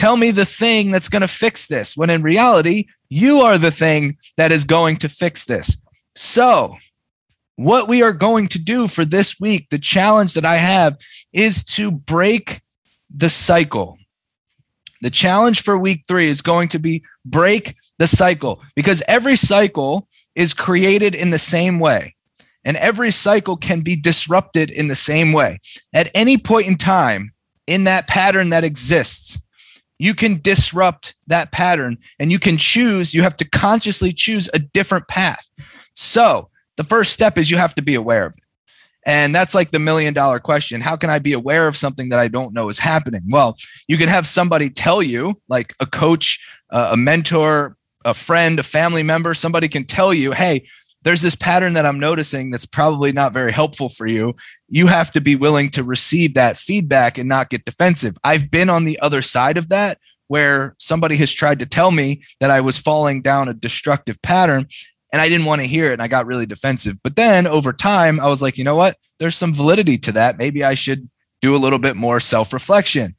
tell 0.00 0.16
me 0.16 0.30
the 0.30 0.44
thing 0.44 0.90
that's 0.90 1.08
going 1.08 1.20
to 1.20 1.28
fix 1.28 1.66
this 1.66 1.96
when 1.96 2.10
in 2.10 2.22
reality 2.22 2.86
you 3.08 3.38
are 3.40 3.58
the 3.58 3.70
thing 3.70 4.16
that 4.36 4.52
is 4.52 4.64
going 4.64 4.96
to 4.96 5.08
fix 5.08 5.44
this 5.44 5.80
so 6.14 6.76
what 7.56 7.88
we 7.88 8.02
are 8.02 8.12
going 8.12 8.48
to 8.48 8.58
do 8.58 8.88
for 8.88 9.04
this 9.04 9.38
week 9.38 9.68
the 9.70 9.78
challenge 9.78 10.34
that 10.34 10.44
i 10.44 10.56
have 10.56 10.96
is 11.32 11.62
to 11.62 11.90
break 11.90 12.60
the 13.14 13.28
cycle 13.28 13.98
the 15.02 15.10
challenge 15.10 15.62
for 15.62 15.78
week 15.78 16.04
3 16.08 16.28
is 16.28 16.42
going 16.42 16.68
to 16.68 16.78
be 16.78 17.02
break 17.24 17.74
the 17.98 18.06
cycle 18.06 18.62
because 18.74 19.02
every 19.06 19.36
cycle 19.36 20.08
is 20.34 20.54
created 20.54 21.14
in 21.14 21.30
the 21.30 21.38
same 21.38 21.78
way. 21.78 22.14
And 22.64 22.76
every 22.76 23.10
cycle 23.10 23.56
can 23.56 23.80
be 23.80 23.96
disrupted 23.96 24.70
in 24.70 24.88
the 24.88 24.94
same 24.94 25.32
way. 25.32 25.60
At 25.94 26.10
any 26.14 26.36
point 26.36 26.66
in 26.66 26.76
time 26.76 27.32
in 27.66 27.84
that 27.84 28.06
pattern 28.06 28.50
that 28.50 28.64
exists, 28.64 29.40
you 30.00 30.14
can 30.14 30.40
disrupt 30.40 31.14
that 31.26 31.52
pattern 31.52 31.98
and 32.18 32.32
you 32.32 32.38
can 32.38 32.56
choose, 32.56 33.12
you 33.12 33.22
have 33.22 33.36
to 33.36 33.48
consciously 33.48 34.14
choose 34.14 34.48
a 34.54 34.58
different 34.58 35.06
path. 35.08 35.46
So 35.94 36.48
the 36.78 36.84
first 36.84 37.12
step 37.12 37.36
is 37.36 37.50
you 37.50 37.58
have 37.58 37.74
to 37.74 37.82
be 37.82 37.94
aware 37.94 38.24
of 38.24 38.32
it. 38.32 38.42
And 39.04 39.34
that's 39.34 39.54
like 39.54 39.72
the 39.72 39.78
million 39.78 40.14
dollar 40.14 40.40
question. 40.40 40.80
How 40.80 40.96
can 40.96 41.10
I 41.10 41.18
be 41.18 41.34
aware 41.34 41.68
of 41.68 41.76
something 41.76 42.08
that 42.08 42.18
I 42.18 42.28
don't 42.28 42.54
know 42.54 42.70
is 42.70 42.78
happening? 42.78 43.20
Well, 43.28 43.58
you 43.88 43.98
can 43.98 44.08
have 44.08 44.26
somebody 44.26 44.70
tell 44.70 45.02
you, 45.02 45.38
like 45.48 45.74
a 45.80 45.86
coach, 45.86 46.40
a 46.70 46.96
mentor, 46.96 47.76
a 48.06 48.14
friend, 48.14 48.58
a 48.58 48.62
family 48.62 49.02
member, 49.02 49.34
somebody 49.34 49.68
can 49.68 49.84
tell 49.84 50.14
you, 50.14 50.32
hey, 50.32 50.66
there's 51.02 51.22
this 51.22 51.34
pattern 51.34 51.72
that 51.74 51.86
I'm 51.86 51.98
noticing 51.98 52.50
that's 52.50 52.66
probably 52.66 53.12
not 53.12 53.32
very 53.32 53.52
helpful 53.52 53.88
for 53.88 54.06
you. 54.06 54.34
You 54.68 54.86
have 54.88 55.10
to 55.12 55.20
be 55.20 55.36
willing 55.36 55.70
to 55.70 55.82
receive 55.82 56.34
that 56.34 56.56
feedback 56.56 57.16
and 57.16 57.28
not 57.28 57.50
get 57.50 57.64
defensive. 57.64 58.16
I've 58.22 58.50
been 58.50 58.68
on 58.68 58.84
the 58.84 58.98
other 59.00 59.22
side 59.22 59.56
of 59.56 59.68
that 59.70 59.98
where 60.28 60.76
somebody 60.78 61.16
has 61.16 61.32
tried 61.32 61.58
to 61.58 61.66
tell 61.66 61.90
me 61.90 62.22
that 62.38 62.50
I 62.50 62.60
was 62.60 62.78
falling 62.78 63.22
down 63.22 63.48
a 63.48 63.54
destructive 63.54 64.20
pattern 64.22 64.68
and 65.12 65.20
I 65.20 65.28
didn't 65.28 65.46
want 65.46 65.60
to 65.60 65.66
hear 65.66 65.90
it 65.90 65.94
and 65.94 66.02
I 66.02 66.08
got 66.08 66.26
really 66.26 66.46
defensive. 66.46 66.98
But 67.02 67.16
then 67.16 67.46
over 67.46 67.72
time, 67.72 68.20
I 68.20 68.28
was 68.28 68.40
like, 68.40 68.56
you 68.56 68.64
know 68.64 68.76
what? 68.76 68.96
There's 69.18 69.36
some 69.36 69.52
validity 69.52 69.98
to 69.98 70.12
that. 70.12 70.38
Maybe 70.38 70.62
I 70.62 70.74
should 70.74 71.10
do 71.42 71.56
a 71.56 71.58
little 71.58 71.78
bit 71.78 71.96
more 71.96 72.20
self 72.20 72.52
reflection. 72.52 73.16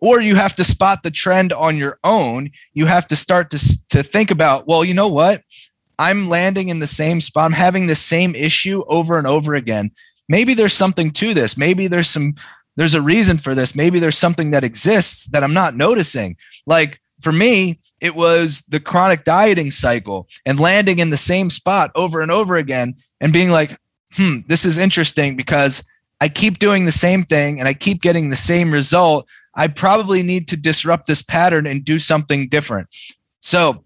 Or 0.00 0.20
you 0.20 0.34
have 0.34 0.56
to 0.56 0.64
spot 0.64 1.02
the 1.02 1.10
trend 1.10 1.52
on 1.52 1.76
your 1.76 1.98
own. 2.02 2.50
You 2.74 2.86
have 2.86 3.06
to 3.08 3.16
start 3.16 3.50
to, 3.50 3.78
to 3.90 4.02
think 4.02 4.30
about, 4.30 4.66
well, 4.66 4.84
you 4.84 4.94
know 4.94 5.08
what? 5.08 5.42
I'm 5.98 6.28
landing 6.28 6.68
in 6.68 6.78
the 6.78 6.86
same 6.86 7.20
spot. 7.20 7.46
I'm 7.46 7.52
having 7.52 7.86
the 7.86 7.94
same 7.94 8.34
issue 8.34 8.84
over 8.88 9.18
and 9.18 9.26
over 9.26 9.54
again. 9.54 9.90
Maybe 10.28 10.54
there's 10.54 10.72
something 10.72 11.10
to 11.12 11.34
this. 11.34 11.56
Maybe 11.56 11.86
there's 11.86 12.08
some, 12.08 12.34
there's 12.76 12.94
a 12.94 13.02
reason 13.02 13.38
for 13.38 13.54
this. 13.54 13.74
Maybe 13.74 13.98
there's 13.98 14.18
something 14.18 14.50
that 14.52 14.64
exists 14.64 15.26
that 15.26 15.44
I'm 15.44 15.54
not 15.54 15.76
noticing. 15.76 16.36
Like 16.66 17.00
for 17.20 17.32
me, 17.32 17.80
it 18.00 18.14
was 18.14 18.62
the 18.68 18.80
chronic 18.80 19.24
dieting 19.24 19.70
cycle 19.70 20.28
and 20.44 20.58
landing 20.58 20.98
in 20.98 21.10
the 21.10 21.16
same 21.16 21.50
spot 21.50 21.90
over 21.94 22.20
and 22.20 22.30
over 22.30 22.56
again 22.56 22.96
and 23.20 23.32
being 23.32 23.50
like, 23.50 23.78
hmm, 24.14 24.38
this 24.46 24.64
is 24.64 24.78
interesting 24.78 25.36
because 25.36 25.84
I 26.20 26.28
keep 26.28 26.58
doing 26.58 26.84
the 26.84 26.92
same 26.92 27.24
thing 27.24 27.58
and 27.58 27.68
I 27.68 27.74
keep 27.74 28.02
getting 28.02 28.28
the 28.28 28.36
same 28.36 28.72
result. 28.72 29.28
I 29.54 29.68
probably 29.68 30.22
need 30.22 30.48
to 30.48 30.56
disrupt 30.56 31.06
this 31.06 31.22
pattern 31.22 31.66
and 31.66 31.84
do 31.84 31.98
something 31.98 32.48
different. 32.48 32.88
So 33.40 33.84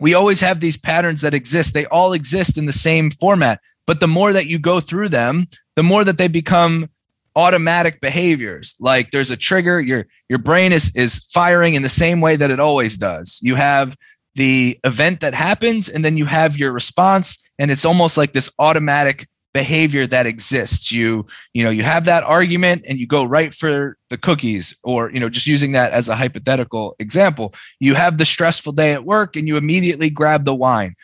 we 0.00 0.14
always 0.14 0.40
have 0.40 0.60
these 0.60 0.76
patterns 0.76 1.20
that 1.20 1.34
exist. 1.34 1.74
They 1.74 1.86
all 1.86 2.12
exist 2.12 2.58
in 2.58 2.66
the 2.66 2.72
same 2.72 3.10
format. 3.10 3.60
But 3.86 4.00
the 4.00 4.08
more 4.08 4.32
that 4.32 4.46
you 4.46 4.58
go 4.58 4.80
through 4.80 5.10
them, 5.10 5.46
the 5.76 5.82
more 5.82 6.04
that 6.04 6.18
they 6.18 6.28
become 6.28 6.88
automatic 7.36 8.00
behaviors 8.00 8.76
like 8.78 9.10
there's 9.10 9.32
a 9.32 9.36
trigger 9.36 9.80
your 9.80 10.06
your 10.28 10.38
brain 10.38 10.72
is 10.72 10.94
is 10.94 11.18
firing 11.32 11.74
in 11.74 11.82
the 11.82 11.88
same 11.88 12.20
way 12.20 12.36
that 12.36 12.50
it 12.50 12.60
always 12.60 12.96
does 12.96 13.40
you 13.42 13.56
have 13.56 13.96
the 14.36 14.78
event 14.84 15.18
that 15.20 15.34
happens 15.34 15.88
and 15.88 16.04
then 16.04 16.16
you 16.16 16.26
have 16.26 16.56
your 16.56 16.70
response 16.70 17.44
and 17.58 17.72
it's 17.72 17.84
almost 17.84 18.16
like 18.16 18.32
this 18.32 18.50
automatic 18.60 19.26
behavior 19.54 20.06
that 20.06 20.26
exists 20.26 20.92
you 20.92 21.24
you 21.54 21.62
know 21.64 21.70
you 21.70 21.82
have 21.82 22.04
that 22.04 22.24
argument 22.24 22.84
and 22.86 22.98
you 22.98 23.06
go 23.06 23.24
right 23.24 23.54
for 23.54 23.96
the 24.10 24.18
cookies 24.18 24.74
or 24.82 25.10
you 25.12 25.20
know 25.20 25.28
just 25.28 25.46
using 25.46 25.72
that 25.72 25.92
as 25.92 26.08
a 26.08 26.16
hypothetical 26.16 26.94
example 26.98 27.54
you 27.80 27.94
have 27.94 28.18
the 28.18 28.24
stressful 28.24 28.72
day 28.72 28.92
at 28.92 29.04
work 29.04 29.36
and 29.36 29.46
you 29.46 29.56
immediately 29.56 30.10
grab 30.10 30.44
the 30.44 30.54
wine 30.54 30.94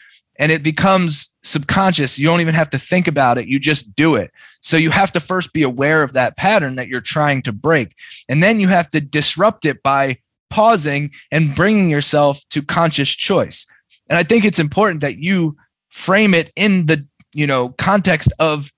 and 0.40 0.50
it 0.50 0.62
becomes 0.62 1.30
subconscious. 1.42 2.18
You 2.18 2.26
don't 2.26 2.40
even 2.40 2.54
have 2.54 2.70
to 2.70 2.78
think 2.78 3.06
about 3.06 3.36
it. 3.36 3.46
You 3.46 3.60
just 3.60 3.94
do 3.94 4.14
it. 4.14 4.30
So 4.62 4.78
you 4.78 4.90
have 4.90 5.12
to 5.12 5.20
first 5.20 5.52
be 5.52 5.62
aware 5.62 6.02
of 6.02 6.14
that 6.14 6.38
pattern 6.38 6.76
that 6.76 6.88
you're 6.88 7.02
trying 7.02 7.42
to 7.42 7.52
break. 7.52 7.94
And 8.26 8.42
then 8.42 8.58
you 8.58 8.68
have 8.68 8.88
to 8.90 9.02
disrupt 9.02 9.66
it 9.66 9.82
by 9.82 10.16
pausing 10.48 11.10
and 11.30 11.54
bringing 11.54 11.90
yourself 11.90 12.40
to 12.50 12.62
conscious 12.62 13.10
choice. 13.10 13.66
And 14.08 14.18
I 14.18 14.22
think 14.22 14.44
it's 14.46 14.58
important 14.58 15.02
that 15.02 15.18
you 15.18 15.56
frame 15.90 16.32
it 16.32 16.50
in 16.56 16.86
the, 16.86 17.06
you 17.32 17.46
know, 17.46 17.70
context 17.70 18.32
of 18.38 18.70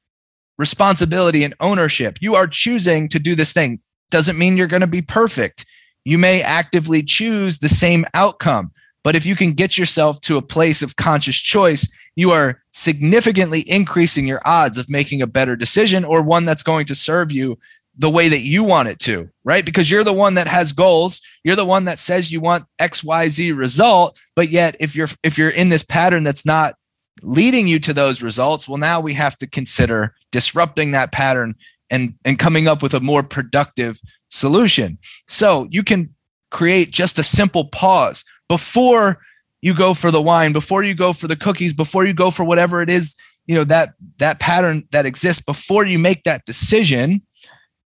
responsibility 0.59 1.45
and 1.45 1.55
ownership. 1.61 2.19
You 2.21 2.35
are 2.35 2.47
choosing 2.47 3.09
to 3.11 3.19
do 3.19 3.35
this 3.35 3.53
thing. 3.53 3.81
Doesn't 4.11 4.39
mean 4.39 4.57
you're 4.57 4.67
going 4.67 4.81
to 4.81 4.87
be 4.87 5.03
perfect. 5.03 5.65
You 6.05 6.19
may 6.19 6.43
actively 6.43 7.03
choose 7.03 7.59
the 7.59 7.69
same 7.69 8.05
outcome. 8.15 8.73
But 9.05 9.17
if 9.17 9.27
you 9.27 9.35
can 9.35 9.53
get 9.53 9.79
yourself 9.79 10.21
to 10.23 10.37
a 10.37 10.43
place 10.43 10.83
of 10.83 10.97
conscious 10.97 11.37
choice, 11.37 11.91
you 12.15 12.31
are 12.31 12.63
significantly 12.71 13.69
increasing 13.69 14.29
your 14.29 14.41
odds 14.45 14.79
of 14.79 14.89
making 14.89 15.23
a 15.23 15.27
better 15.27 15.57
decision 15.57 16.05
or 16.05 16.23
one 16.23 16.45
that's 16.45 16.63
going 16.63 16.87
to 16.87 16.95
serve 16.95 17.33
you 17.33 17.59
the 17.97 18.11
way 18.11 18.29
that 18.29 18.41
you 18.41 18.65
want 18.65 18.89
it 18.89 18.99
to, 19.01 19.29
right? 19.45 19.67
Because 19.67 19.91
you're 19.91 20.05
the 20.05 20.13
one 20.13 20.35
that 20.35 20.47
has 20.47 20.73
goals, 20.73 21.21
you're 21.45 21.57
the 21.57 21.65
one 21.65 21.85
that 21.85 21.99
says 21.99 22.33
you 22.33 22.41
want 22.41 22.65
XYZ 22.79 23.57
result, 23.57 24.19
but 24.35 24.49
yet 24.49 24.77
if 24.81 24.97
you're 24.97 25.09
if 25.23 25.37
you're 25.37 25.51
in 25.51 25.69
this 25.69 25.83
pattern 25.83 26.23
that's 26.23 26.47
not 26.47 26.77
leading 27.23 27.67
you 27.67 27.79
to 27.81 27.93
those 27.93 28.23
results, 28.23 28.69
well 28.69 28.79
now 28.79 29.01
we 29.01 29.15
have 29.15 29.37
to 29.39 29.47
consider 29.47 30.15
disrupting 30.31 30.91
that 30.93 31.13
pattern 31.13 31.55
and 31.91 32.15
and 32.25 32.39
coming 32.39 32.67
up 32.67 32.83
with 32.83 32.95
a 32.95 33.01
more 33.01 33.23
productive 33.23 34.01
solution. 34.31 34.99
So, 35.29 35.69
you 35.71 35.83
can 35.83 36.15
create 36.51 36.91
just 36.91 37.19
a 37.19 37.23
simple 37.23 37.67
pause 37.67 38.25
before 38.49 39.19
you 39.63 39.75
go 39.75 39.95
for 39.95 40.11
the 40.11 40.21
wine, 40.21 40.53
before 40.53 40.83
you 40.83 40.95
go 40.95 41.13
for 41.13 41.29
the 41.29 41.37
cookies, 41.37 41.73
before 41.73 42.05
you 42.05 42.13
go 42.13 42.31
for 42.31 42.45
whatever 42.45 42.83
it 42.83 42.91
is, 42.91 43.15
you 43.47 43.55
know, 43.55 43.65
that 43.65 43.95
that 44.19 44.41
pattern 44.41 44.85
that 44.91 45.07
exists 45.07 45.43
before 45.43 45.87
you 45.87 45.99
make 45.99 46.25
that 46.25 46.45
decision, 46.45 47.23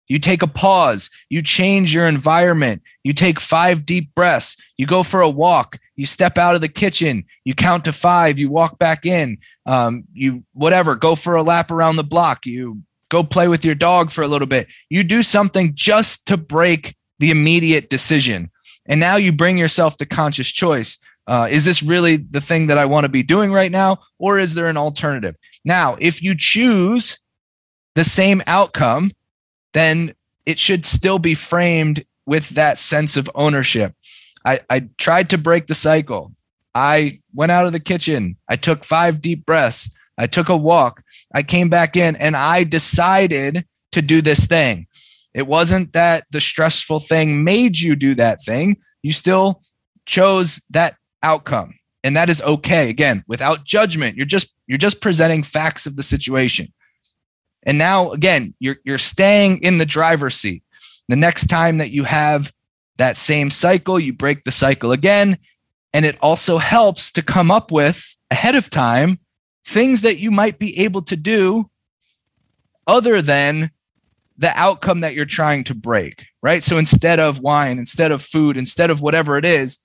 you 0.09 0.19
take 0.19 0.43
a 0.43 0.47
pause, 0.47 1.11
you 1.29 1.43
change 1.43 1.95
your 1.95 2.07
environment, 2.07 2.83
you 3.03 3.13
take 3.13 3.41
5 3.41 3.85
deep 3.85 4.15
breaths, 4.15 4.57
you 4.77 4.87
go 4.87 5.03
for 5.03 5.21
a 5.21 5.31
walk, 5.31 5.79
you 5.97 6.07
step 6.07 6.39
out 6.39 6.55
of 6.55 6.61
the 6.61 6.69
kitchen, 6.69 7.25
you 7.45 7.55
count 7.55 7.85
to 7.85 7.93
5, 7.93 8.39
you 8.39 8.51
walk 8.51 8.79
back 8.79 9.07
in, 9.07 9.39
um, 9.65 10.05
you 10.13 10.45
whatever, 10.53 10.95
go 10.95 11.15
for 11.15 11.35
a 11.35 11.43
lap 11.43 11.71
around 11.71 11.97
the 11.97 12.05
block, 12.05 12.47
you 12.47 12.83
go 13.09 13.23
play 13.23 13.49
with 13.49 13.65
your 13.65 13.75
dog 13.75 14.11
for 14.11 14.23
a 14.23 14.29
little 14.29 14.47
bit. 14.47 14.69
You 14.89 15.05
do 15.05 15.23
something 15.23 15.73
just 15.75 16.27
to 16.27 16.37
break 16.37 16.97
the 17.19 17.31
immediate 17.31 17.89
decision. 17.89 18.51
And 18.87 19.01
now 19.01 19.17
you 19.17 19.33
bring 19.33 19.59
yourself 19.59 19.97
to 19.99 20.07
conscious 20.07 20.49
choice. 20.49 20.99
Uh, 21.27 21.49
is 21.51 21.65
this 21.65 21.83
really 21.83 22.17
the 22.17 22.41
thing 22.41 22.69
that 22.69 22.79
I 22.79 22.85
want 22.85 23.05
to 23.05 23.09
be 23.09 23.23
doing 23.23 23.53
right 23.53 23.73
now? 23.73 23.99
Or 24.19 24.39
is 24.39 24.55
there 24.55 24.69
an 24.69 24.77
alternative? 24.77 25.37
Now, 25.65 25.97
if 26.01 26.23
you 26.23 26.37
choose 26.37 27.19
the 27.95 28.05
same 28.05 28.43
outcome, 28.47 29.11
then 29.77 30.15
it 30.47 30.59
should 30.59 30.87
still 30.87 31.19
be 31.19 31.35
framed 31.35 32.05
with 32.25 32.51
that 32.51 32.79
sense 32.79 33.17
of 33.17 33.31
ownership. 33.35 33.95
I, 34.45 34.61
I 34.71 34.89
tried 34.97 35.29
to 35.31 35.39
break 35.39 35.67
the 35.67 35.75
cycle. 35.75 36.33
I 36.75 37.21
went 37.35 37.53
out 37.53 37.67
of 37.67 37.73
the 37.73 37.81
kitchen. 37.81 38.37
I 38.49 38.57
took 38.57 38.85
five 38.85 39.21
deep 39.21 39.45
breaths. 39.45 39.91
I 40.19 40.27
took 40.27 40.49
a 40.49 40.57
walk. 40.57 41.03
I 41.35 41.43
came 41.43 41.69
back 41.69 41.97
in 41.97 42.17
and 42.17 42.37
I 42.37 42.65
decided 42.65 43.67
to 43.93 44.03
do 44.03 44.23
this 44.23 44.47
thing. 44.47 44.87
It 45.35 45.47
wasn't 45.47 45.93
that 45.93 46.25
the 46.31 46.41
stressful 46.41 47.01
thing 47.01 47.45
made 47.45 47.79
you 47.79 47.97
do 47.97 48.15
that 48.15 48.43
thing. 48.43 48.79
You 49.03 49.13
still 49.13 49.63
chose 50.07 50.63
that 50.71 50.97
outcome. 51.23 51.75
And 52.03 52.17
that 52.17 52.31
is 52.31 52.41
okay. 52.41 52.89
Again, 52.89 53.25
without 53.27 53.65
judgment, 53.65 54.17
you're 54.17 54.27
just 54.27 54.55
you're 54.67 54.79
just 54.79 55.01
presenting 55.01 55.43
facts 55.43 55.87
of 55.87 55.97
the 55.97 56.03
situation. 56.03 56.73
And 57.67 57.77
now 57.77 58.13
again, 58.13 58.55
you're 58.59 58.77
you're 58.85 58.99
staying 58.99 59.59
in 59.59 59.79
the 59.79 59.87
driver's 59.87 60.37
seat. 60.37 60.63
The 61.09 61.17
next 61.17 61.47
time 61.47 61.79
that 61.79 61.91
you 61.91 62.05
have 62.05 62.53
that 62.97 63.17
same 63.17 63.51
cycle, 63.51 64.01
you 64.01 64.15
break 64.15 64.45
the 64.45 64.51
cycle 64.51 64.93
again, 64.93 65.37
and 65.93 66.07
it 66.07 66.17
also 66.23 66.59
helps 66.59 67.13
to 67.13 67.23
come 67.23 67.51
up 67.51 67.71
with 67.71 68.17
ahead 68.31 68.55
of 68.55 68.71
time 68.71 69.19
things 69.67 70.03
that 70.03 70.19
you 70.19 70.31
might 70.31 70.59
be 70.59 70.79
able 70.79 71.03
to 71.03 71.17
do 71.17 71.69
other 72.87 73.21
than 73.21 73.71
the 74.39 74.53
outcome 74.59 75.01
that 75.01 75.15
you're 75.15 75.25
trying 75.25 75.65
to 75.65 75.75
break, 75.75 76.27
right? 76.43 76.63
So 76.63 76.79
instead 76.79 77.19
of 77.19 77.41
wine, 77.41 77.79
instead 77.79 78.13
of 78.13 78.23
food, 78.23 78.57
instead 78.57 78.91
of 78.91 79.01
whatever 79.01 79.39
it 79.39 79.45
is, 79.45 79.79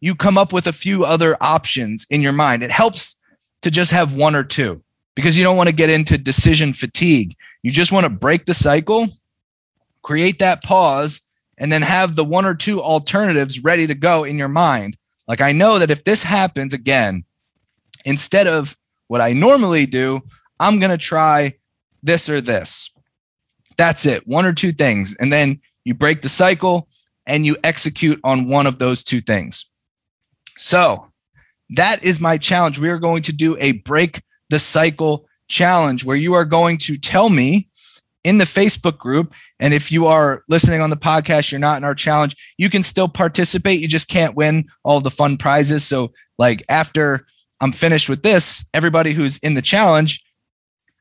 you 0.00 0.14
come 0.14 0.38
up 0.38 0.52
with 0.52 0.66
a 0.66 0.72
few 0.72 1.04
other 1.04 1.36
options 1.40 2.06
in 2.10 2.22
your 2.22 2.32
mind. 2.32 2.62
It 2.62 2.70
helps 2.70 3.16
to 3.62 3.70
just 3.70 3.92
have 3.92 4.14
one 4.14 4.34
or 4.34 4.44
two 4.44 4.82
because 5.18 5.36
you 5.36 5.42
don't 5.42 5.56
want 5.56 5.68
to 5.68 5.74
get 5.74 5.90
into 5.90 6.16
decision 6.16 6.72
fatigue. 6.72 7.34
You 7.64 7.72
just 7.72 7.90
want 7.90 8.04
to 8.04 8.08
break 8.08 8.44
the 8.44 8.54
cycle, 8.54 9.08
create 10.00 10.38
that 10.38 10.62
pause, 10.62 11.22
and 11.58 11.72
then 11.72 11.82
have 11.82 12.14
the 12.14 12.24
one 12.24 12.44
or 12.44 12.54
two 12.54 12.80
alternatives 12.80 13.58
ready 13.64 13.88
to 13.88 13.96
go 13.96 14.22
in 14.22 14.38
your 14.38 14.46
mind. 14.46 14.96
Like, 15.26 15.40
I 15.40 15.50
know 15.50 15.80
that 15.80 15.90
if 15.90 16.04
this 16.04 16.22
happens 16.22 16.72
again, 16.72 17.24
instead 18.04 18.46
of 18.46 18.76
what 19.08 19.20
I 19.20 19.32
normally 19.32 19.86
do, 19.86 20.20
I'm 20.60 20.78
going 20.78 20.92
to 20.92 20.96
try 20.96 21.54
this 22.00 22.28
or 22.28 22.40
this. 22.40 22.88
That's 23.76 24.06
it, 24.06 24.24
one 24.24 24.46
or 24.46 24.52
two 24.52 24.70
things. 24.70 25.16
And 25.18 25.32
then 25.32 25.60
you 25.82 25.94
break 25.94 26.22
the 26.22 26.28
cycle 26.28 26.86
and 27.26 27.44
you 27.44 27.56
execute 27.64 28.20
on 28.22 28.46
one 28.46 28.68
of 28.68 28.78
those 28.78 29.02
two 29.02 29.20
things. 29.20 29.66
So 30.56 31.10
that 31.70 32.04
is 32.04 32.20
my 32.20 32.38
challenge. 32.38 32.78
We 32.78 32.88
are 32.88 33.00
going 33.00 33.22
to 33.22 33.32
do 33.32 33.56
a 33.58 33.72
break 33.72 34.22
the 34.50 34.58
cycle 34.58 35.26
challenge 35.48 36.04
where 36.04 36.16
you 36.16 36.34
are 36.34 36.44
going 36.44 36.78
to 36.78 36.96
tell 36.96 37.30
me 37.30 37.68
in 38.24 38.38
the 38.38 38.44
Facebook 38.44 38.98
group. 38.98 39.34
And 39.58 39.72
if 39.72 39.90
you 39.90 40.06
are 40.06 40.42
listening 40.48 40.80
on 40.80 40.90
the 40.90 40.96
podcast, 40.96 41.50
you're 41.50 41.58
not 41.58 41.78
in 41.78 41.84
our 41.84 41.94
challenge, 41.94 42.36
you 42.58 42.68
can 42.68 42.82
still 42.82 43.08
participate. 43.08 43.80
You 43.80 43.88
just 43.88 44.08
can't 44.08 44.34
win 44.34 44.66
all 44.84 45.00
the 45.00 45.10
fun 45.10 45.36
prizes. 45.36 45.84
So, 45.84 46.12
like, 46.38 46.62
after 46.68 47.26
I'm 47.60 47.72
finished 47.72 48.08
with 48.08 48.22
this, 48.22 48.64
everybody 48.74 49.12
who's 49.12 49.38
in 49.38 49.54
the 49.54 49.62
challenge, 49.62 50.22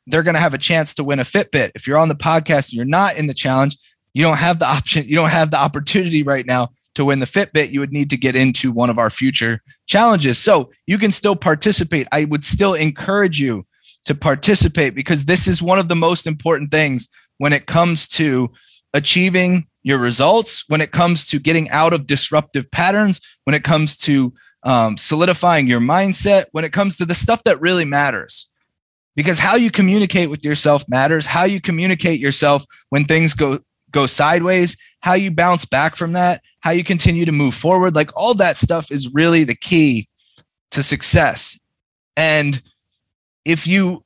they're 0.07 0.23
going 0.23 0.35
to 0.35 0.39
have 0.39 0.53
a 0.53 0.59
chance 0.59 0.93
to 0.95 1.03
win 1.03 1.19
a 1.19 1.23
Fitbit. 1.23 1.71
If 1.75 1.85
you're 1.85 1.97
on 1.97 2.07
the 2.07 2.15
podcast 2.15 2.69
and 2.69 2.73
you're 2.73 2.85
not 2.85 3.17
in 3.17 3.27
the 3.27 3.33
challenge, 3.33 3.77
you 4.13 4.23
don't 4.23 4.37
have 4.37 4.59
the 4.59 4.65
option, 4.65 5.07
you 5.07 5.15
don't 5.15 5.29
have 5.29 5.51
the 5.51 5.57
opportunity 5.57 6.23
right 6.23 6.45
now 6.45 6.69
to 6.97 7.05
win 7.05 7.19
the 7.19 7.25
Fitbit. 7.25 7.71
You 7.71 7.79
would 7.79 7.93
need 7.93 8.09
to 8.09 8.17
get 8.17 8.35
into 8.35 8.71
one 8.71 8.89
of 8.89 8.97
our 8.99 9.09
future 9.09 9.61
challenges. 9.85 10.37
So 10.37 10.71
you 10.85 10.97
can 10.97 11.11
still 11.11 11.35
participate. 11.35 12.07
I 12.11 12.25
would 12.25 12.43
still 12.43 12.73
encourage 12.73 13.39
you 13.39 13.65
to 14.05 14.15
participate 14.15 14.95
because 14.95 15.25
this 15.25 15.47
is 15.47 15.61
one 15.61 15.79
of 15.79 15.89
the 15.89 15.95
most 15.95 16.27
important 16.27 16.71
things 16.71 17.07
when 17.37 17.53
it 17.53 17.67
comes 17.67 18.07
to 18.07 18.51
achieving 18.93 19.67
your 19.83 19.99
results, 19.99 20.63
when 20.67 20.81
it 20.81 20.91
comes 20.91 21.27
to 21.27 21.39
getting 21.39 21.69
out 21.69 21.93
of 21.93 22.07
disruptive 22.07 22.69
patterns, 22.71 23.21
when 23.43 23.53
it 23.53 23.63
comes 23.63 23.95
to 23.95 24.33
um, 24.63 24.97
solidifying 24.97 25.67
your 25.67 25.79
mindset, 25.79 26.45
when 26.51 26.65
it 26.65 26.73
comes 26.73 26.97
to 26.97 27.05
the 27.05 27.13
stuff 27.13 27.43
that 27.43 27.61
really 27.61 27.85
matters. 27.85 28.49
Because 29.15 29.39
how 29.39 29.55
you 29.55 29.71
communicate 29.71 30.29
with 30.29 30.43
yourself 30.43 30.83
matters. 30.87 31.27
How 31.27 31.43
you 31.43 31.61
communicate 31.61 32.19
yourself 32.19 32.65
when 32.89 33.05
things 33.05 33.33
go 33.33 33.59
go 33.91 34.05
sideways, 34.05 34.77
how 35.01 35.13
you 35.13 35.31
bounce 35.31 35.65
back 35.65 35.95
from 35.95 36.13
that, 36.13 36.41
how 36.67 36.73
you 36.73 36.83
continue 36.83 37.23
to 37.23 37.31
move 37.31 37.55
forward, 37.55 37.95
like 37.95 38.11
all 38.13 38.33
that 38.33 38.57
stuff 38.57 38.91
is 38.91 39.13
really 39.13 39.45
the 39.45 39.55
key 39.55 40.09
to 40.69 40.83
success. 40.83 41.57
And 42.17 42.61
if 43.45 43.65
you 43.65 44.03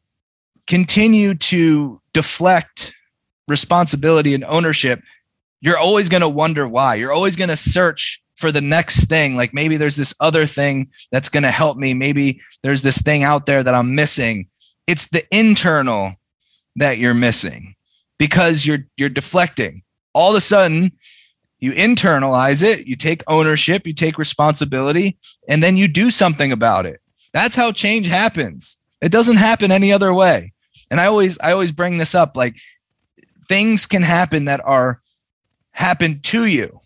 continue 0.68 1.34
to 1.34 2.00
deflect 2.13 2.94
responsibility 3.48 4.36
and 4.36 4.44
ownership, 4.44 5.01
you're 5.60 5.80
always 5.80 6.08
going 6.08 6.22
to 6.22 6.30
wonder 6.30 6.68
why. 6.68 6.94
You're 6.94 7.12
always 7.12 7.36
going 7.36 7.50
to 7.50 7.56
search 7.56 8.22
for 8.36 8.51
the 8.51 8.62
next 8.62 9.10
thing. 9.10 9.36
Like 9.36 9.56
maybe 9.56 9.75
there's 9.75 9.96
this 9.96 10.13
other 10.20 10.46
thing 10.46 10.91
that's 11.12 11.30
going 11.30 11.41
to 11.41 11.50
help 11.50 11.77
me. 11.77 11.96
Maybe 11.96 12.41
there's 12.62 12.84
this 12.84 13.01
thing 13.01 13.24
out 13.24 13.48
there 13.48 13.63
that 13.63 13.74
I'm 13.74 13.96
missing. 13.96 14.50
It's 14.86 15.08
the 15.08 15.24
internal 15.36 16.13
that 16.75 17.00
you're 17.00 17.15
missing 17.15 17.74
because 18.20 18.68
you're 18.68 18.86
you're 18.98 19.10
deflecting. 19.10 19.82
All 20.13 20.30
of 20.30 20.36
a 20.36 20.41
sudden, 20.41 20.91
you 21.62 21.72
internalize 21.74 22.63
it, 22.63 22.88
you 22.88 22.96
take 22.96 23.24
ownership, 23.27 23.86
you 23.86 23.94
take 23.94 24.18
responsibility, 24.18 25.18
and 25.48 25.63
then 25.63 25.77
you 25.77 25.88
do 25.88 26.10
something 26.12 26.51
about 26.51 26.88
it. 26.88 27.00
That's 27.32 27.56
how 27.56 27.72
change 27.72 28.08
happens. 28.08 28.77
It 29.00 29.12
doesn't 29.12 29.38
happen 29.38 29.72
any 29.72 29.94
other 29.94 30.13
way. 30.13 30.53
And 30.89 31.00
I 31.00 31.06
always 31.06 31.39
I 31.39 31.53
always 31.53 31.72
bring 31.72 31.98
this 31.98 32.13
up 32.13 32.36
like 32.36 32.56
things 33.48 33.86
can 33.86 34.03
happen 34.03 34.46
that 34.46 34.60
are 34.65 35.01
happen 35.72 36.20
to 36.22 36.46
you, 36.46 36.82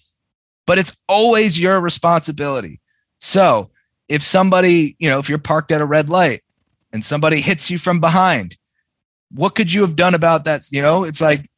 but 0.68 0.78
it's 0.78 0.96
always 1.08 1.60
your 1.60 1.80
responsibility. 1.80 2.82
So, 3.20 3.72
if 4.08 4.22
somebody, 4.22 4.96
you 5.00 5.10
know, 5.10 5.18
if 5.18 5.30
you're 5.30 5.40
parked 5.40 5.72
at 5.72 5.82
a 5.82 5.86
red 5.86 6.10
light 6.10 6.44
and 6.94 7.04
somebody 7.04 7.42
hits 7.42 7.72
you 7.72 7.80
from 7.80 8.00
behind, 8.00 8.58
what 9.32 9.56
could 9.56 9.74
you 9.74 9.82
have 9.82 9.96
done 9.96 10.14
about 10.14 10.44
that? 10.44 10.72
You 10.72 10.82
know, 10.82 11.04
it's 11.04 11.22
like 11.22 11.50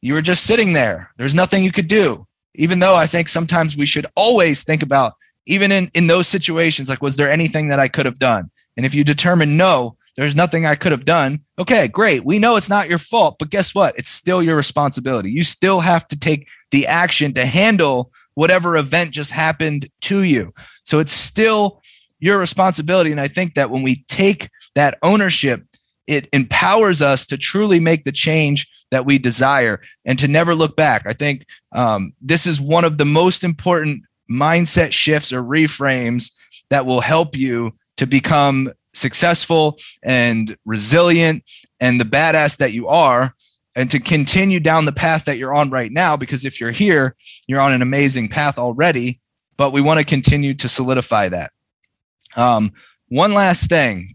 you 0.00 0.14
were 0.14 0.22
just 0.22 0.44
sitting 0.44 0.72
there. 0.72 1.12
There's 1.16 1.34
nothing 1.34 1.62
you 1.62 1.70
could 1.70 1.86
do. 1.86 2.26
Even 2.54 2.78
though 2.78 2.94
I 2.94 3.06
think 3.06 3.28
sometimes 3.28 3.76
we 3.76 3.86
should 3.86 4.06
always 4.14 4.62
think 4.62 4.82
about, 4.82 5.14
even 5.46 5.72
in, 5.72 5.90
in 5.94 6.06
those 6.06 6.28
situations, 6.28 6.88
like, 6.88 7.02
was 7.02 7.16
there 7.16 7.30
anything 7.30 7.68
that 7.68 7.80
I 7.80 7.88
could 7.88 8.06
have 8.06 8.18
done? 8.18 8.50
And 8.76 8.86
if 8.86 8.94
you 8.94 9.04
determine 9.04 9.56
no, 9.56 9.96
there's 10.16 10.34
nothing 10.34 10.66
I 10.66 10.74
could 10.74 10.92
have 10.92 11.06
done. 11.06 11.40
Okay, 11.58 11.88
great. 11.88 12.24
We 12.24 12.38
know 12.38 12.56
it's 12.56 12.68
not 12.68 12.88
your 12.88 12.98
fault, 12.98 13.36
but 13.38 13.50
guess 13.50 13.74
what? 13.74 13.96
It's 13.96 14.10
still 14.10 14.42
your 14.42 14.56
responsibility. 14.56 15.30
You 15.30 15.42
still 15.42 15.80
have 15.80 16.06
to 16.08 16.18
take 16.18 16.48
the 16.70 16.86
action 16.86 17.32
to 17.34 17.46
handle 17.46 18.12
whatever 18.34 18.76
event 18.76 19.12
just 19.12 19.32
happened 19.32 19.88
to 20.02 20.22
you. 20.22 20.52
So 20.84 20.98
it's 20.98 21.12
still 21.12 21.80
your 22.18 22.38
responsibility. 22.38 23.10
And 23.10 23.20
I 23.20 23.28
think 23.28 23.54
that 23.54 23.70
when 23.70 23.82
we 23.82 24.04
take 24.08 24.50
that 24.74 24.98
ownership, 25.02 25.64
it 26.06 26.28
empowers 26.32 27.00
us 27.00 27.26
to 27.26 27.38
truly 27.38 27.80
make 27.80 28.04
the 28.04 28.12
change 28.12 28.68
that 28.90 29.06
we 29.06 29.18
desire 29.18 29.80
and 30.04 30.18
to 30.18 30.28
never 30.28 30.54
look 30.54 30.76
back. 30.76 31.04
I 31.06 31.12
think 31.12 31.46
um, 31.72 32.12
this 32.20 32.46
is 32.46 32.60
one 32.60 32.84
of 32.84 32.98
the 32.98 33.04
most 33.04 33.44
important 33.44 34.02
mindset 34.30 34.92
shifts 34.92 35.32
or 35.32 35.42
reframes 35.42 36.32
that 36.70 36.86
will 36.86 37.00
help 37.00 37.36
you 37.36 37.74
to 37.96 38.06
become 38.06 38.72
successful 38.94 39.78
and 40.02 40.56
resilient 40.64 41.44
and 41.80 42.00
the 42.00 42.04
badass 42.04 42.56
that 42.58 42.72
you 42.72 42.88
are 42.88 43.34
and 43.74 43.90
to 43.90 43.98
continue 43.98 44.60
down 44.60 44.84
the 44.84 44.92
path 44.92 45.24
that 45.24 45.38
you're 45.38 45.54
on 45.54 45.70
right 45.70 45.92
now 45.92 46.16
because 46.16 46.44
if 46.44 46.60
you're 46.60 46.70
here 46.70 47.16
you're 47.46 47.60
on 47.60 47.72
an 47.72 47.80
amazing 47.80 48.28
path 48.28 48.58
already 48.58 49.18
but 49.56 49.70
we 49.70 49.80
want 49.80 49.98
to 49.98 50.04
continue 50.04 50.52
to 50.52 50.68
solidify 50.68 51.28
that 51.28 51.52
um, 52.36 52.72
one 53.08 53.32
last 53.32 53.68
thing 53.68 54.14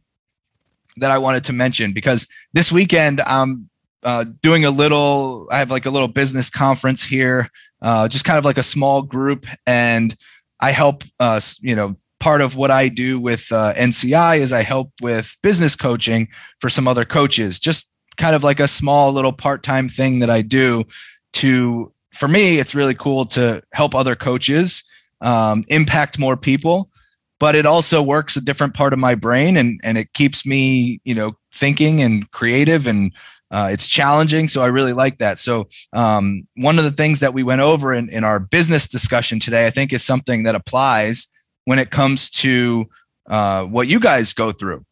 that 1.00 1.12
i 1.12 1.18
wanted 1.18 1.44
to 1.44 1.54
mention 1.54 1.94
because 1.94 2.28
this 2.54 2.72
weekend 2.72 3.22
i'm 3.22 3.70
uh, 4.04 4.26
doing 4.42 4.64
a 4.64 4.72
little 4.72 5.48
i 5.52 5.58
have 5.58 5.72
like 5.72 5.86
a 5.86 5.90
little 5.90 6.08
business 6.08 6.50
conference 6.50 7.04
here 7.04 7.50
uh, 7.82 8.08
just 8.08 8.26
kind 8.26 8.40
of 8.40 8.46
like 8.46 8.58
a 8.58 8.64
small 8.64 9.02
group 9.02 9.46
and 9.66 10.16
i 10.60 10.72
help 10.72 11.04
us 11.20 11.58
you 11.62 11.76
know 11.76 11.96
part 12.20 12.42
of 12.42 12.56
what 12.56 12.72
I 12.72 12.88
do 12.88 13.20
with 13.20 13.52
uh, 13.52 13.74
NCI 13.76 14.40
is 14.40 14.52
I 14.52 14.64
help 14.64 14.92
with 15.02 15.36
business 15.44 15.76
coaching 15.76 16.30
for 16.60 16.70
some 16.70 16.88
other 16.88 17.06
coaches, 17.06 17.60
just 17.60 17.92
kind 18.18 18.36
of 18.36 18.44
like 18.44 18.60
a 18.60 18.68
small 18.68 19.12
little 19.12 19.34
part 19.34 19.64
time 19.64 19.88
thing 19.88 20.20
that 20.20 20.30
I 20.30 20.42
do 20.42 20.86
to, 21.34 21.92
for 22.14 22.28
me, 22.28 22.60
it's 22.60 22.74
really 22.74 22.96
cool 22.96 23.26
to 23.28 23.62
help 23.74 23.94
other 23.94 24.16
coaches 24.16 24.84
um, 25.22 25.64
impact 25.68 26.18
more 26.18 26.36
people. 26.36 26.90
But 27.40 27.56
it 27.56 27.66
also 27.66 28.02
works 28.02 28.36
a 28.36 28.42
different 28.42 28.74
part 28.74 28.94
of 28.94 29.00
my 29.00 29.14
brain 29.14 29.58
and, 29.58 29.80
and 29.84 29.98
it 29.98 30.14
keeps 30.14 30.46
me, 30.46 31.02
you 31.04 31.14
know, 31.14 31.38
thinking 31.54 32.02
and 32.02 32.30
creative 32.32 32.88
and 32.88 33.14
uh, 33.52 33.70
it's 33.72 33.88
challenging. 33.88 34.48
So 34.48 34.62
I 34.64 34.68
really 34.68 34.94
like 34.94 35.20
that. 35.20 35.38
So 35.38 35.68
um, 35.94 36.48
one 36.56 36.80
of 36.80 36.84
the 36.84 36.92
things 36.92 37.20
that 37.20 37.34
we 37.34 37.44
went 37.44 37.62
over 37.62 37.94
in, 37.94 38.10
in 38.10 38.24
our 38.24 38.40
business 38.40 38.88
discussion 38.88 39.40
today, 39.40 39.68
I 39.68 39.70
think 39.70 39.94
is 39.94 40.04
something 40.04 40.44
that 40.44 40.56
applies 40.56 41.28
when 41.66 41.80
it 41.80 41.92
comes 41.92 42.30
to 42.30 42.88
uh, 43.30 43.64
what 43.64 43.88
you 43.88 44.00
guys 44.00 44.34
go 44.34 44.52
through. 44.52 44.84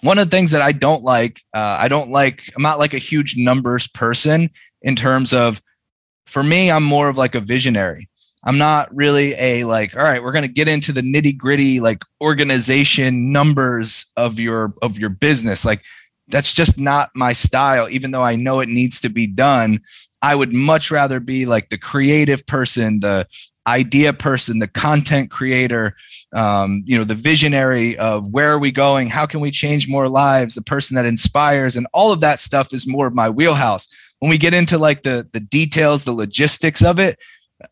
One 0.00 0.18
of 0.18 0.28
the 0.28 0.36
things 0.36 0.50
that 0.50 0.62
I 0.62 0.72
don't 0.72 1.04
like, 1.04 1.40
uh, 1.54 1.76
I 1.78 1.86
don't 1.86 2.10
like, 2.10 2.50
I'm 2.56 2.62
not 2.62 2.80
like 2.80 2.92
a 2.92 2.98
huge 2.98 3.36
numbers 3.36 3.86
person 3.86 4.50
in 4.82 4.96
terms 4.96 5.32
of, 5.32 5.62
for 6.26 6.42
me, 6.42 6.70
I'm 6.70 6.82
more 6.82 7.08
of 7.08 7.16
like 7.16 7.36
a 7.36 7.40
visionary. 7.40 8.08
I'm 8.44 8.58
not 8.58 8.94
really 8.94 9.34
a 9.34 9.64
like, 9.64 9.96
all 9.96 10.02
right, 10.02 10.22
we're 10.22 10.32
going 10.32 10.46
to 10.46 10.52
get 10.52 10.68
into 10.68 10.92
the 10.92 11.00
nitty 11.00 11.36
gritty, 11.36 11.80
like 11.80 12.02
organization 12.20 13.32
numbers 13.32 14.06
of 14.16 14.40
your, 14.40 14.74
of 14.82 14.98
your 14.98 15.10
business. 15.10 15.64
Like 15.64 15.82
that's 16.28 16.52
just 16.52 16.78
not 16.78 17.10
my 17.14 17.32
style, 17.32 17.88
even 17.88 18.10
though 18.10 18.22
I 18.22 18.36
know 18.36 18.60
it 18.60 18.68
needs 18.68 19.00
to 19.00 19.08
be 19.08 19.26
done. 19.26 19.80
I 20.22 20.34
would 20.34 20.52
much 20.52 20.90
rather 20.90 21.20
be 21.20 21.46
like 21.46 21.68
the 21.68 21.78
creative 21.78 22.46
person, 22.46 23.00
the 23.00 23.26
idea 23.66 24.12
person, 24.12 24.58
the 24.58 24.68
content 24.68 25.30
creator, 25.30 25.94
um, 26.32 26.82
you 26.84 26.98
know, 26.98 27.04
the 27.04 27.14
visionary 27.14 27.96
of 27.98 28.28
where 28.28 28.52
are 28.52 28.58
we 28.58 28.72
going? 28.72 29.08
How 29.08 29.26
can 29.26 29.40
we 29.40 29.50
change 29.50 29.88
more 29.88 30.08
lives? 30.08 30.54
The 30.54 30.62
person 30.62 30.96
that 30.96 31.04
inspires 31.04 31.76
and 31.76 31.86
all 31.92 32.12
of 32.12 32.20
that 32.20 32.40
stuff 32.40 32.72
is 32.72 32.86
more 32.86 33.06
of 33.06 33.14
my 33.14 33.30
wheelhouse. 33.30 33.88
When 34.18 34.30
we 34.30 34.38
get 34.38 34.54
into 34.54 34.78
like 34.78 35.02
the 35.02 35.28
the 35.32 35.40
details, 35.40 36.04
the 36.04 36.12
logistics 36.12 36.82
of 36.82 36.98
it, 36.98 37.18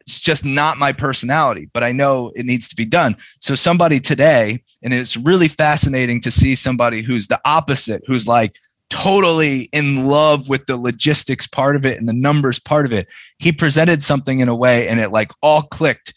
it's 0.00 0.20
just 0.20 0.44
not 0.44 0.78
my 0.78 0.92
personality, 0.92 1.68
but 1.72 1.84
I 1.84 1.92
know 1.92 2.32
it 2.34 2.46
needs 2.46 2.68
to 2.68 2.76
be 2.76 2.84
done. 2.84 3.16
So 3.40 3.54
somebody 3.54 4.00
today, 4.00 4.62
and 4.82 4.92
it's 4.92 5.16
really 5.16 5.48
fascinating 5.48 6.20
to 6.22 6.30
see 6.30 6.54
somebody 6.54 7.02
who's 7.02 7.28
the 7.28 7.40
opposite, 7.44 8.02
who's 8.06 8.26
like, 8.26 8.54
totally 8.90 9.68
in 9.72 10.06
love 10.06 10.48
with 10.48 10.66
the 10.66 10.76
logistics 10.76 11.46
part 11.46 11.76
of 11.76 11.86
it 11.86 11.96
and 11.98 12.08
the 12.08 12.12
numbers 12.12 12.58
part 12.58 12.84
of 12.84 12.92
it. 12.92 13.08
He 13.38 13.52
presented 13.52 14.02
something 14.02 14.40
in 14.40 14.48
a 14.48 14.54
way 14.54 14.88
and 14.88 15.00
it 15.00 15.10
like 15.10 15.30
all 15.40 15.62
clicked 15.62 16.12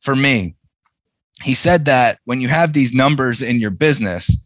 for 0.00 0.16
me. 0.16 0.56
He 1.42 1.54
said 1.54 1.84
that 1.84 2.18
when 2.24 2.40
you 2.40 2.48
have 2.48 2.72
these 2.72 2.94
numbers 2.94 3.42
in 3.42 3.60
your 3.60 3.70
business, 3.70 4.36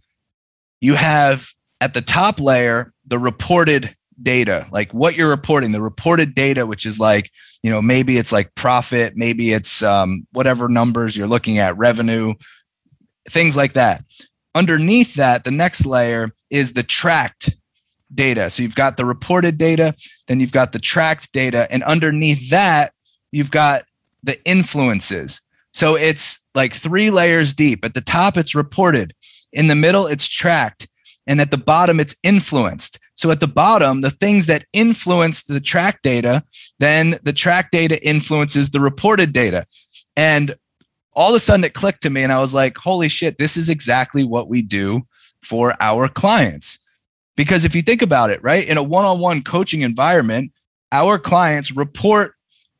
you 0.81 0.95
have 0.95 1.51
at 1.81 1.95
the 1.95 2.03
top 2.03 2.41
layer 2.41 2.93
the 3.07 3.19
reported 3.19 3.97
data, 4.23 4.67
like 4.71 4.93
what 4.93 5.15
you're 5.15 5.29
reporting, 5.29 5.73
the 5.73 5.83
reported 5.83 6.35
data, 6.35 6.67
which 6.67 6.87
is 6.87 6.99
like, 6.99 7.31
you 7.63 7.71
know, 7.71 7.83
maybe 7.83 8.19
it's 8.19 8.33
like 8.33 8.55
profit, 8.55 9.17
maybe 9.17 9.53
it's 9.53 9.83
um, 9.83 10.27
whatever 10.33 10.69
numbers 10.69 11.17
you're 11.17 11.27
looking 11.27 11.59
at, 11.59 11.77
revenue, 11.77 12.35
things 13.29 13.57
like 13.57 13.75
that. 13.75 14.05
Underneath 14.55 15.15
that, 15.15 15.45
the 15.45 15.51
next 15.51 15.87
layer 15.87 16.33
is 16.51 16.73
the 16.73 16.83
tracked 16.83 17.55
data. 18.13 18.51
So 18.51 18.63
you've 18.63 18.75
got 18.75 18.97
the 18.97 19.05
reported 19.05 19.59
data, 19.59 19.95
then 20.27 20.41
you've 20.41 20.53
got 20.53 20.73
the 20.73 20.79
tracked 20.79 21.33
data, 21.33 21.67
and 21.71 21.83
underneath 21.85 22.51
that, 22.51 22.93
you've 23.31 23.51
got 23.51 23.85
the 24.23 24.43
influences. 24.45 25.41
So 25.73 25.95
it's 25.95 26.45
like 26.55 26.73
three 26.73 27.11
layers 27.11 27.55
deep. 27.55 27.85
At 27.85 27.95
the 27.95 28.01
top, 28.01 28.37
it's 28.37 28.55
reported. 28.55 29.15
In 29.53 29.69
the 29.69 29.75
middle, 29.75 30.07
it's 30.07 30.27
tracked. 30.27 30.89
And 31.27 31.41
at 31.41 31.51
the 31.51 31.59
bottom, 31.59 32.01
it's 32.01 32.17
influenced. 32.23 32.98
So 33.19 33.33
at 33.33 33.41
the 33.41 33.49
bottom, 33.49 34.01
the 34.01 34.11
things 34.11 34.47
that 34.47 34.65
influence 34.73 35.43
the 35.43 35.59
track 35.59 36.03
data, 36.03 36.45
then 36.79 37.19
the 37.25 37.33
track 37.33 37.73
data 37.73 38.01
influences 38.07 38.71
the 38.71 38.79
reported 38.79 39.33
data. 39.33 39.67
And 40.17 40.55
all 41.15 41.31
of 41.31 41.35
a 41.35 41.41
sudden 41.41 41.65
it 41.65 41.75
clicked 41.75 42.05
to 42.05 42.11
me 42.11 42.23
and 42.23 42.31
I 42.31 42.39
was 42.39 42.55
like, 42.55 42.79
holy 42.79 43.09
shit, 43.09 43.39
this 43.39 43.57
is 43.57 43.69
exactly 43.69 44.23
what 44.23 44.49
we 44.49 44.63
do 44.63 45.03
for 45.43 45.75
our 45.81 46.07
clients. 46.07 46.79
Because 47.37 47.65
if 47.65 47.75
you 47.75 47.83
think 47.83 48.03
about 48.03 48.31
it, 48.31 48.41
right, 48.41 48.65
in 48.65 48.77
a 48.77 48.85
one 48.85 49.05
on 49.05 49.19
one 49.19 49.43
coaching 49.43 49.81
environment, 49.81 50.53
our 50.93 51.19
clients 51.19 51.73
report 51.73 52.35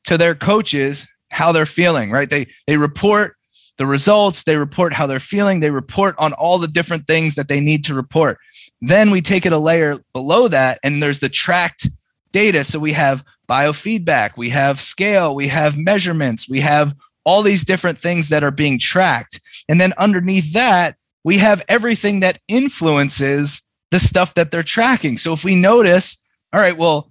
to 0.05 0.17
their 0.17 0.37
coaches 0.37 1.09
how 1.33 1.51
they're 1.51 1.67
feeling, 1.67 2.13
right? 2.13 2.31
They, 2.31 2.47
they 2.69 2.77
report 2.77 3.35
the 3.77 3.87
results, 3.87 4.45
they 4.45 4.57
report 4.57 4.93
how 4.93 5.09
they're 5.09 5.19
feeling, 5.19 5.59
they 5.59 5.71
report 5.71 6.15
on 6.17 6.33
all 6.33 6.59
the 6.59 6.69
different 6.69 7.09
things 7.09 7.35
that 7.35 7.49
they 7.49 7.61
need 7.61 7.85
to 7.87 7.95
report. 7.95 8.39
Then 8.81 9.11
we 9.11 9.21
take 9.21 9.45
it 9.45 9.53
a 9.53 9.59
layer 9.59 9.99
below 10.13 10.49
that, 10.49 10.79
and 10.83 11.03
there's 11.03 11.21
the 11.21 11.29
tracked 11.29 11.89
data. 12.33 12.65
So 12.65 12.79
we 12.79 12.93
have 12.93 13.25
biofeedback, 13.49 14.37
we 14.37 14.51
have 14.51 14.81
scale, 14.81 15.35
we 15.35 15.49
have 15.49 15.77
measurements, 15.77 16.49
we 16.49 16.61
have 16.61 16.95
all 17.25 17.43
these 17.43 17.65
different 17.65 17.99
things 17.99 18.29
that 18.29 18.45
are 18.45 18.51
being 18.51 18.79
tracked. 18.79 19.41
And 19.69 19.81
then 19.81 19.93
underneath 19.99 20.53
that, 20.53 20.97
we 21.25 21.39
have 21.39 21.65
everything 21.69 22.21
that 22.21 22.39
influences 22.49 23.63
the 23.91 23.99
stuff 23.99 24.35
that 24.35 24.51
they're 24.51 24.63
tracking. 24.63 25.19
So 25.19 25.33
if 25.33 25.45
we 25.45 25.55
notice, 25.55 26.19
all 26.53 26.61
right, 26.61 26.77
well, 26.77 27.11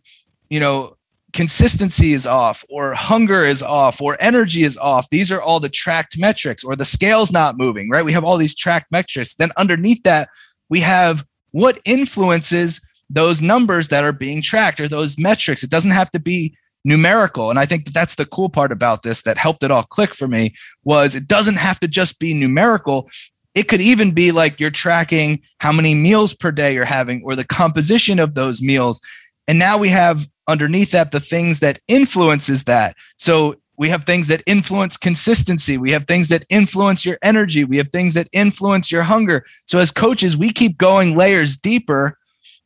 you 0.49 0.59
know, 0.59 0.95
consistency 1.33 2.13
is 2.13 2.25
off, 2.25 2.63
or 2.69 2.93
hunger 2.93 3.43
is 3.43 3.61
off, 3.61 4.01
or 4.01 4.17
energy 4.19 4.63
is 4.63 4.77
off. 4.77 5.09
These 5.09 5.31
are 5.31 5.41
all 5.41 5.59
the 5.59 5.69
tracked 5.69 6.17
metrics, 6.17 6.63
or 6.63 6.75
the 6.75 6.85
scale's 6.85 7.31
not 7.31 7.57
moving, 7.57 7.89
right? 7.89 8.05
We 8.05 8.13
have 8.13 8.23
all 8.23 8.37
these 8.37 8.55
tracked 8.55 8.91
metrics. 8.91 9.35
Then 9.35 9.51
underneath 9.57 10.03
that, 10.03 10.29
we 10.69 10.79
have 10.79 11.25
what 11.57 11.79
influences 11.85 12.79
those 13.09 13.41
numbers 13.41 13.87
that 13.87 14.03
are 14.03 14.13
being 14.13 14.43
tracked 14.43 14.79
or 14.79 14.87
those 14.87 15.17
metrics. 15.17 15.63
It 15.63 15.71
doesn't 15.71 15.89
have 15.89 16.11
to 16.11 16.19
be 16.19 16.55
numerical. 16.85 17.49
And 17.49 17.57
i 17.57 17.65
think 17.65 17.85
that 17.85 17.95
that's 17.95 18.13
the 18.13 18.27
cool 18.27 18.47
part 18.47 18.71
about 18.71 19.01
this 19.01 19.23
that 19.23 19.39
helped 19.39 19.63
it 19.63 19.71
all 19.71 19.83
click 19.83 20.13
for 20.13 20.27
me 20.27 20.53
was 20.83 21.15
it 21.15 21.27
doesn't 21.27 21.57
have 21.57 21.79
to 21.79 21.87
just 21.87 22.19
be 22.19 22.35
numerical. 22.35 23.09
It 23.55 23.63
could 23.63 23.81
even 23.81 24.11
be 24.11 24.31
like 24.31 24.59
you're 24.59 24.69
tracking 24.69 25.41
how 25.59 25.71
many 25.71 25.95
meals 25.95 26.35
per 26.35 26.51
day 26.51 26.75
you're 26.75 26.85
having 26.85 27.23
or 27.25 27.35
the 27.35 27.43
composition 27.43 28.19
of 28.19 28.35
those 28.35 28.61
meals. 28.61 29.01
And 29.47 29.57
now 29.57 29.79
we 29.79 29.89
have 29.89 30.27
underneath 30.47 30.91
that 30.91 31.11
the 31.11 31.19
things 31.19 31.59
that 31.61 31.79
influences 31.87 32.65
that. 32.65 32.95
So 33.17 33.55
we 33.77 33.89
have 33.89 34.05
things 34.05 34.27
that 34.27 34.43
influence 34.47 34.97
consistency. 34.97 35.77
We 35.77 35.91
have 35.91 36.07
things 36.07 36.29
that 36.29 36.45
influence 36.49 37.05
your 37.05 37.19
energy. 37.21 37.63
We 37.63 37.77
have 37.77 37.91
things 37.91 38.15
that 38.15 38.27
influence 38.33 38.91
your 38.91 39.03
hunger. 39.03 39.45
So 39.67 39.77
as 39.77 39.91
coaches 39.91 40.35
we 40.35 40.51
keep 40.51 40.77
going 40.77 41.15
layers 41.15 41.57
deeper 41.57 42.17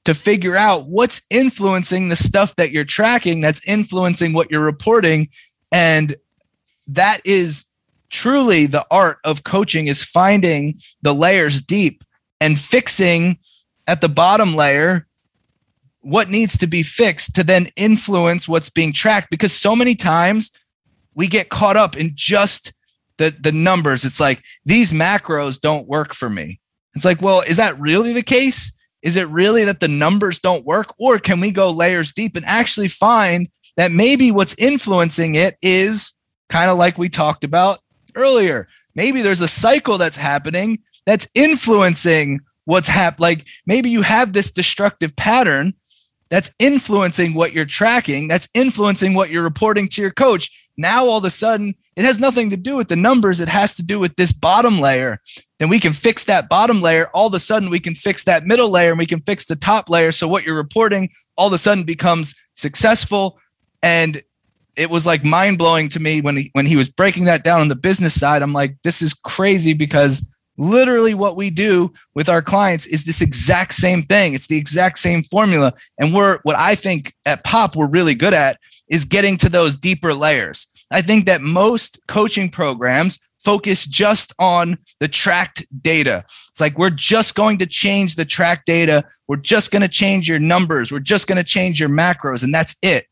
to 0.06 0.14
figure 0.14 0.56
out 0.56 0.88
what's 0.88 1.22
influencing 1.30 2.08
the 2.08 2.16
stuff 2.16 2.56
that 2.56 2.72
you're 2.72 2.86
tracking 2.86 3.42
that's 3.42 3.64
influencing 3.68 4.34
what 4.34 4.50
you're 4.50 4.64
reporting. 4.64 5.30
And 5.72 6.16
that 6.88 7.22
is 7.26 7.66
truly 8.10 8.66
the 8.66 8.86
art 8.90 9.20
of 9.24 9.44
coaching 9.44 9.88
is 9.88 10.04
finding 10.04 10.76
the 11.02 11.14
layers 11.14 11.62
deep 11.62 12.04
and 12.40 12.58
fixing 12.58 13.38
at 13.86 14.02
the 14.02 14.10
bottom 14.10 14.56
layer 14.56 15.08
what 16.00 16.30
needs 16.30 16.58
to 16.58 16.68
be 16.68 16.84
fixed 16.84 17.36
to 17.36 17.44
then 17.44 17.68
influence 17.76 18.48
what's 18.48 18.70
being 18.70 18.92
tracked. 18.92 19.30
Because 19.30 19.54
so 19.54 19.76
many 19.76 19.94
times 19.94 20.52
we 21.16 21.28
get 21.28 21.50
caught 21.50 21.78
up 21.78 21.98
in 21.98 22.12
just 22.16 22.74
the 23.18 23.36
the 23.40 23.52
numbers 23.52 24.06
it's 24.06 24.20
like 24.20 24.44
these 24.66 24.92
macros 24.92 25.60
don't 25.60 25.88
work 25.88 26.14
for 26.14 26.30
me 26.30 26.60
it's 26.96 27.06
like 27.06 27.22
well 27.22 27.42
is 27.42 27.58
that 27.58 27.80
really 27.80 28.14
the 28.14 28.24
case 28.24 28.72
is 29.02 29.16
it 29.16 29.28
really 29.30 29.64
that 29.64 29.80
the 29.80 29.88
numbers 29.88 30.40
don't 30.40 30.66
work? 30.66 30.94
Or 31.00 31.18
can 31.20 31.40
we 31.40 31.52
go 31.52 31.70
layers 31.70 32.14
deep 32.14 32.36
and 32.36 32.46
actually 32.46 32.88
find 32.88 33.50
that 33.78 33.92
maybe 33.92 34.32
what's 34.32 34.56
influencing 34.56 35.36
it 35.36 35.58
is 35.62 36.14
kind 36.50 36.70
of 36.70 36.78
like 36.78 36.98
we 36.98 37.10
talked 37.10 37.44
about 37.44 37.80
earlier? 38.16 38.68
Maybe 38.96 39.22
there's 39.22 39.42
a 39.42 39.48
cycle 39.48 39.98
that's 39.98 40.18
happening 40.18 40.80
that's 41.06 41.28
influencing 41.34 42.42
what's 42.66 42.90
happening. 42.90 43.22
Like 43.22 43.48
maybe 43.66 43.90
you 43.90 44.04
have 44.04 44.34
this 44.34 44.52
destructive 44.52 45.16
pattern 45.16 45.74
that's 46.30 46.52
influencing 46.60 47.34
what 47.34 47.54
you're 47.54 47.66
tracking, 47.66 48.28
that's 48.28 48.48
influencing 48.54 49.14
what 49.14 49.32
you're 49.32 49.44
reporting 49.44 49.88
to 49.90 50.02
your 50.02 50.12
coach. 50.12 50.52
Now, 50.78 51.06
all 51.06 51.18
of 51.18 51.26
a 51.26 51.30
sudden, 51.30 51.76
it 51.96 52.06
has 52.06 52.20
nothing 52.20 52.50
to 52.50 52.58
do 52.58 52.76
with 52.76 52.88
the 52.88 52.96
numbers. 52.96 53.40
It 53.40 53.50
has 53.50 53.76
to 53.76 53.84
do 53.84 54.00
with 54.00 54.16
this 54.16 54.32
bottom 54.32 54.80
layer. 54.80 55.20
Then 55.60 55.70
we 55.70 55.80
can 55.80 55.94
fix 55.94 56.26
that 56.26 56.50
bottom 56.50 56.82
layer. 56.82 57.10
All 57.14 57.28
of 57.28 57.34
a 57.34 57.40
sudden, 57.40 57.70
we 57.70 57.80
can 57.80 57.96
fix 57.96 58.24
that 58.24 58.46
middle 58.46 58.70
layer 58.70 58.92
and 58.92 59.00
we 59.00 59.06
can 59.06 59.22
fix 59.22 59.46
the 59.46 59.56
top 59.56 59.90
layer. 59.90 60.12
So, 60.12 60.28
what 60.28 60.44
you're 60.44 60.56
reporting 60.56 61.10
all 61.38 61.48
of 61.48 61.54
a 61.54 61.58
sudden 61.58 61.84
becomes 61.84 62.36
successful. 62.54 63.40
And 63.84 64.22
it 64.76 64.90
was 64.90 65.06
like 65.06 65.24
mind 65.24 65.58
blowing 65.58 65.90
to 65.90 66.00
me 66.00 66.22
when 66.22 66.38
he, 66.38 66.50
when 66.54 66.66
he 66.66 66.76
was 66.76 66.90
breaking 66.90 67.26
that 67.26 67.44
down 67.44 67.62
on 67.62 67.68
the 67.68 67.76
business 67.76 68.20
side. 68.20 68.42
I'm 68.42 68.54
like, 68.54 68.78
this 68.84 69.02
is 69.02 69.14
crazy 69.14 69.74
because 69.74 70.26
literally 70.58 71.14
what 71.14 71.36
we 71.36 71.50
do 71.50 71.92
with 72.14 72.30
our 72.30 72.42
clients 72.42 72.86
is 72.88 73.04
this 73.04 73.22
exact 73.22 73.74
same 73.74 74.04
thing. 74.04 74.34
It's 74.34 74.48
the 74.48 74.58
exact 74.58 75.00
same 75.00 75.24
formula. 75.24 75.74
And 76.00 76.14
we're 76.14 76.40
what 76.44 76.56
I 76.56 76.76
think 76.76 77.14
at 77.26 77.44
Pop 77.44 77.76
we're 77.76 77.88
really 77.88 78.16
good 78.16 78.34
at 78.34 78.58
is 78.92 79.06
getting 79.06 79.38
to 79.38 79.50
those 79.50 79.78
deeper 79.78 80.14
layers. 80.14 80.68
I 80.92 81.02
think 81.02 81.26
that 81.26 81.42
most 81.42 82.00
coaching 82.08 82.50
programs 82.50 83.18
focus 83.40 83.86
just 83.88 84.34
on 84.38 84.78
the 85.00 85.08
tracked 85.08 85.66
data. 85.82 86.26
It's 86.50 86.60
like 86.60 86.78
we're 86.78 86.92
just 86.92 87.34
going 87.34 87.58
to 87.60 87.66
change 87.66 88.16
the 88.16 88.26
track 88.26 88.66
data. 88.66 89.06
We're 89.28 89.38
just 89.38 89.72
going 89.72 89.82
to 89.82 89.88
change 89.88 90.30
your 90.30 90.38
numbers. 90.38 90.92
We're 90.92 91.00
just 91.00 91.26
going 91.26 91.38
to 91.38 91.44
change 91.44 91.80
your 91.80 91.90
macros 91.90 92.44
and 92.44 92.54
that's 92.54 92.76
it. 92.84 93.06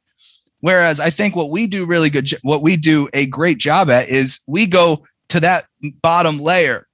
Whereas 0.59 0.99
I 0.99 1.09
think 1.09 1.35
what 1.35 1.49
we 1.49 1.67
do 1.67 1.85
really 1.85 2.09
good 2.09 2.29
what 2.43 2.61
we 2.61 2.75
do 2.75 3.07
a 3.13 3.25
great 3.25 3.57
job 3.57 3.89
at 3.89 4.09
is 4.09 4.41
we 4.45 4.67
go 4.67 5.05
to 5.29 5.39
that 5.39 5.65
bottom 6.01 6.37
layer 6.37 6.85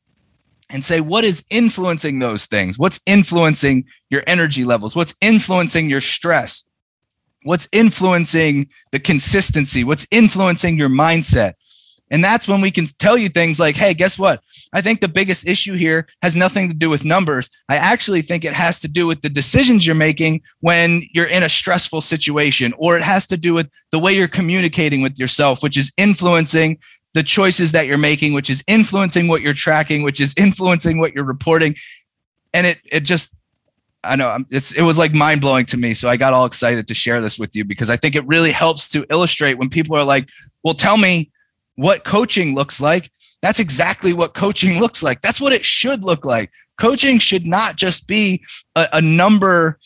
and 0.70 0.86
say 0.86 1.02
what 1.02 1.24
is 1.24 1.44
influencing 1.50 2.20
those 2.20 2.46
things? 2.46 2.78
What's 2.78 3.00
influencing 3.08 3.86
your 4.12 4.24
energy 4.28 4.64
levels? 4.64 4.96
What's 4.96 5.16
influencing 5.20 5.90
your 5.90 6.02
stress? 6.02 6.64
What's 7.46 7.70
influencing 7.72 8.68
the 8.92 9.00
consistency, 9.00 9.84
what's 9.84 10.08
influencing 10.12 10.78
your 10.78 10.90
mindset. 10.90 11.54
And 12.12 12.24
that's 12.24 12.48
when 12.48 12.62
we 12.62 12.72
can 12.72 12.86
tell 13.00 13.18
you 13.18 13.30
things 13.30 13.60
like, 13.60 13.76
hey, 13.76 13.94
guess 13.94 14.20
what? 14.20 14.42
I 14.74 14.82
think 14.82 15.00
the 15.00 15.08
biggest 15.08 15.48
issue 15.48 15.74
here 15.74 16.08
has 16.22 16.36
nothing 16.36 16.68
to 16.70 16.76
do 16.76 16.90
with 16.90 17.04
numbers. 17.06 17.50
I 17.68 17.78
actually 17.78 18.22
think 18.22 18.46
it 18.46 18.54
has 18.54 18.80
to 18.82 18.88
do 18.88 19.08
with 19.08 19.22
the 19.22 19.30
decisions 19.30 19.86
you're 19.86 19.96
making 19.96 20.42
when 20.60 21.02
you're 21.14 21.26
in 21.26 21.44
a 21.44 21.50
stressful 21.50 22.02
situation, 22.02 22.74
or 22.78 22.98
it 22.98 23.04
has 23.04 23.26
to 23.28 23.38
do 23.38 23.54
with 23.54 23.70
the 23.92 24.00
way 24.00 24.14
you're 24.14 24.28
communicating 24.28 25.02
with 25.02 25.18
yourself, 25.18 25.64
which 25.64 25.78
is 25.78 25.92
influencing 25.98 26.78
the 27.14 27.24
choices 27.24 27.72
that 27.72 27.88
you're 27.88 27.98
making, 27.98 28.34
which 28.34 28.50
is 28.50 28.64
influencing 28.68 29.28
what 29.28 29.42
you're 29.42 29.54
tracking, 29.54 30.04
which 30.04 30.20
is 30.20 30.34
influencing 30.38 31.00
what 31.00 31.14
you're 31.14 31.24
reporting. 31.24 31.76
And 32.54 32.68
it, 32.68 32.82
it 32.92 33.00
just, 33.02 33.36
I 34.06 34.16
know 34.16 34.44
it 34.50 34.82
was 34.82 34.98
like 34.98 35.14
mind 35.14 35.42
blowing 35.42 35.66
to 35.68 35.78
me. 35.78 35.94
So 35.94 36.10
I 36.10 36.18
got 36.18 36.34
all 36.34 36.46
excited 36.46 36.88
to 36.88 36.94
share 36.94 37.22
this 37.22 37.38
with 37.38 37.56
you 37.56 37.66
because 37.66 37.90
I 37.90 37.98
think 37.98 38.16
it 38.16 38.26
really 38.28 38.52
helps 38.52 38.88
to 38.90 39.06
illustrate 39.10 39.56
when 39.56 39.70
people 39.70 39.96
are 39.96 40.04
like, 40.04 40.30
"Well, 40.64 40.74
tell 40.74 40.98
me 40.98 41.32
what 41.76 42.04
coaching 42.04 42.56
looks 42.56 42.80
like." 42.80 43.12
That's 43.42 43.60
exactly 43.60 44.14
what 44.14 44.34
coaching 44.34 44.80
looks 44.82 45.04
like. 45.04 45.22
That's 45.22 45.42
what 45.42 45.54
it 45.54 45.66
should 45.66 46.04
look 46.04 46.26
like. 46.26 46.52
Coaching 46.80 47.20
should 47.20 47.46
not 47.46 47.76
just 47.76 48.08
be 48.08 48.44
a, 48.76 48.88
a 48.94 49.02
number 49.02 49.80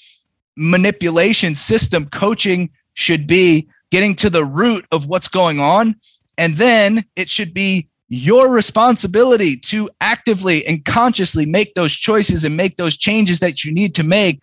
manipulation 0.56 1.56
system. 1.56 2.08
Coaching 2.10 2.70
should 2.94 3.28
be 3.28 3.70
getting 3.92 4.16
to 4.16 4.30
the 4.30 4.46
root 4.46 4.86
of 4.92 5.08
what's 5.08 5.28
going 5.28 5.60
on, 5.60 5.96
and 6.38 6.56
then 6.56 7.06
it 7.16 7.30
should 7.30 7.54
be 7.54 7.89
your 8.10 8.50
responsibility 8.50 9.56
to 9.56 9.90
actively 10.02 10.66
and 10.66 10.84
consciously 10.84 11.46
make 11.46 11.76
those 11.76 11.94
choices 11.94 12.44
and 12.44 12.58
make 12.58 12.76
those 12.78 12.98
changes 12.98 13.40
that 13.40 13.64
you 13.64 13.72
need 13.72 13.96
to 13.96 14.04
make 14.04 14.42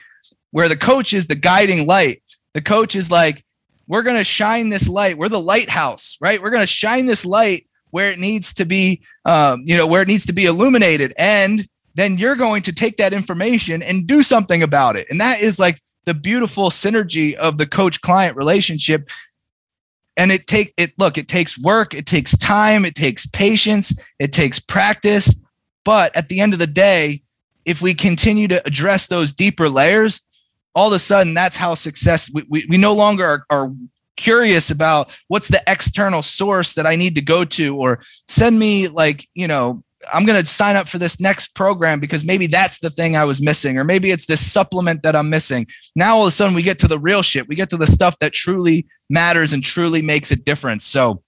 where 0.52 0.68
the 0.68 0.76
coach 0.76 1.12
is 1.12 1.26
the 1.26 1.34
guiding 1.34 1.86
light. 1.86 2.22
The 2.54 2.62
coach 2.62 2.94
is 2.94 3.10
like 3.10 3.44
we're 3.88 4.02
going 4.02 4.16
to 4.16 4.24
shine 4.24 4.68
this 4.68 4.88
light. 4.88 5.18
We're 5.18 5.28
the 5.28 5.40
lighthouse 5.40 6.16
right? 6.20 6.40
We're 6.40 6.50
going 6.50 6.62
to 6.62 6.66
shine 6.66 7.06
this 7.06 7.26
light 7.26 7.66
where 7.90 8.10
it 8.10 8.18
needs 8.18 8.54
to 8.54 8.64
be 8.64 9.02
um, 9.24 9.62
you 9.64 9.76
know 9.76 9.86
where 9.86 10.02
it 10.02 10.08
needs 10.08 10.26
to 10.26 10.32
be 10.32 10.46
illuminated 10.46 11.12
and 11.18 11.66
then 11.96 12.18
you're 12.18 12.36
going 12.36 12.62
to 12.62 12.72
take 12.72 12.98
that 12.98 13.14
information 13.14 13.82
and 13.82 14.06
do 14.06 14.22
something 14.22 14.62
about 14.62 14.96
it. 14.96 15.06
And 15.10 15.18
that 15.20 15.40
is 15.40 15.58
like 15.58 15.80
the 16.04 16.12
beautiful 16.12 16.68
synergy 16.68 17.34
of 17.34 17.56
the 17.56 17.66
coach 17.66 18.02
client 18.02 18.36
relationship 18.36 19.08
and 20.16 20.32
it 20.32 20.46
take 20.46 20.72
it 20.76 20.92
look 20.98 21.18
it 21.18 21.28
takes 21.28 21.58
work 21.58 21.94
it 21.94 22.06
takes 22.06 22.36
time 22.36 22.84
it 22.84 22.94
takes 22.94 23.26
patience 23.26 23.98
it 24.18 24.32
takes 24.32 24.58
practice. 24.58 25.40
But 25.84 26.16
at 26.16 26.28
the 26.28 26.40
end 26.40 26.52
of 26.52 26.58
the 26.58 26.66
day 26.66 27.22
if 27.64 27.82
we 27.82 27.94
continue 27.94 28.48
to 28.48 28.64
address 28.66 29.06
those 29.06 29.32
deeper 29.32 29.68
layers 29.68 30.22
all 30.74 30.88
of 30.88 30.92
a 30.92 30.98
sudden 30.98 31.34
that's 31.34 31.56
how 31.56 31.74
success 31.74 32.30
we, 32.32 32.44
we, 32.48 32.66
we 32.68 32.78
no 32.78 32.94
longer 32.94 33.24
are, 33.24 33.46
are 33.50 33.72
curious 34.16 34.70
about 34.70 35.10
what's 35.28 35.48
the 35.48 35.62
external 35.66 36.22
source 36.22 36.74
that 36.74 36.86
I 36.86 36.96
need 36.96 37.14
to 37.14 37.20
go 37.20 37.44
to, 37.44 37.76
or 37.76 38.00
send 38.26 38.58
me 38.58 38.88
like, 38.88 39.28
you 39.34 39.46
know, 39.46 39.84
I'm 40.12 40.26
going 40.26 40.42
to 40.42 40.48
sign 40.48 40.76
up 40.76 40.88
for 40.88 40.98
this 40.98 41.18
next 41.18 41.54
program 41.54 42.00
because 42.00 42.24
maybe 42.24 42.46
that's 42.46 42.78
the 42.78 42.90
thing 42.90 43.16
I 43.16 43.24
was 43.24 43.40
missing, 43.40 43.78
or 43.78 43.84
maybe 43.84 44.10
it's 44.10 44.26
this 44.26 44.44
supplement 44.44 45.02
that 45.02 45.16
I'm 45.16 45.30
missing. 45.30 45.66
Now, 45.94 46.16
all 46.16 46.22
of 46.22 46.28
a 46.28 46.30
sudden, 46.30 46.54
we 46.54 46.62
get 46.62 46.78
to 46.80 46.88
the 46.88 46.98
real 46.98 47.22
shit. 47.22 47.48
We 47.48 47.56
get 47.56 47.70
to 47.70 47.76
the 47.76 47.86
stuff 47.86 48.18
that 48.20 48.32
truly 48.32 48.86
matters 49.08 49.52
and 49.52 49.64
truly 49.64 50.02
makes 50.02 50.30
a 50.30 50.36
difference. 50.36 50.84
So, 50.84 51.22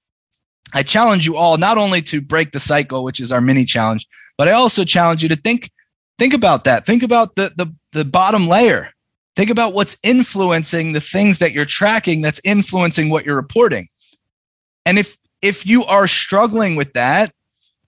I 0.75 0.83
challenge 0.83 1.27
you 1.27 1.37
all 1.37 1.57
not 1.57 1.79
only 1.79 2.03
to 2.03 2.21
break 2.21 2.53
the 2.53 2.61
cycle, 2.61 3.05
which 3.05 3.21
is 3.21 3.33
our 3.33 3.41
mini 3.41 3.65
challenge, 3.65 4.07
but 4.37 4.49
I 4.49 4.53
also 4.53 4.85
challenge 4.85 5.23
you 5.23 5.29
to 5.31 5.37
think 5.37 5.71
think 6.19 6.35
about 6.35 6.65
that. 6.65 6.85
Think 6.85 7.03
about 7.03 7.37
the 7.37 7.53
the, 7.57 7.75
the 7.93 8.05
bottom 8.05 8.49
layer. 8.49 8.91
Think 9.35 9.51
about 9.51 9.73
what's 9.73 9.97
influencing 10.03 10.93
the 10.93 11.01
things 11.01 11.39
that 11.39 11.53
you're 11.53 11.65
tracking 11.65 12.23
that's 12.23 12.41
influencing 12.45 13.09
what 13.09 13.25
you're 13.25 13.37
reporting. 13.37 13.89
And 14.85 14.99
if 14.99 15.17
if 15.41 15.67
you 15.67 15.85
are 15.85 16.07
struggling 16.07 16.77
with 16.77 16.93
that, 16.95 17.33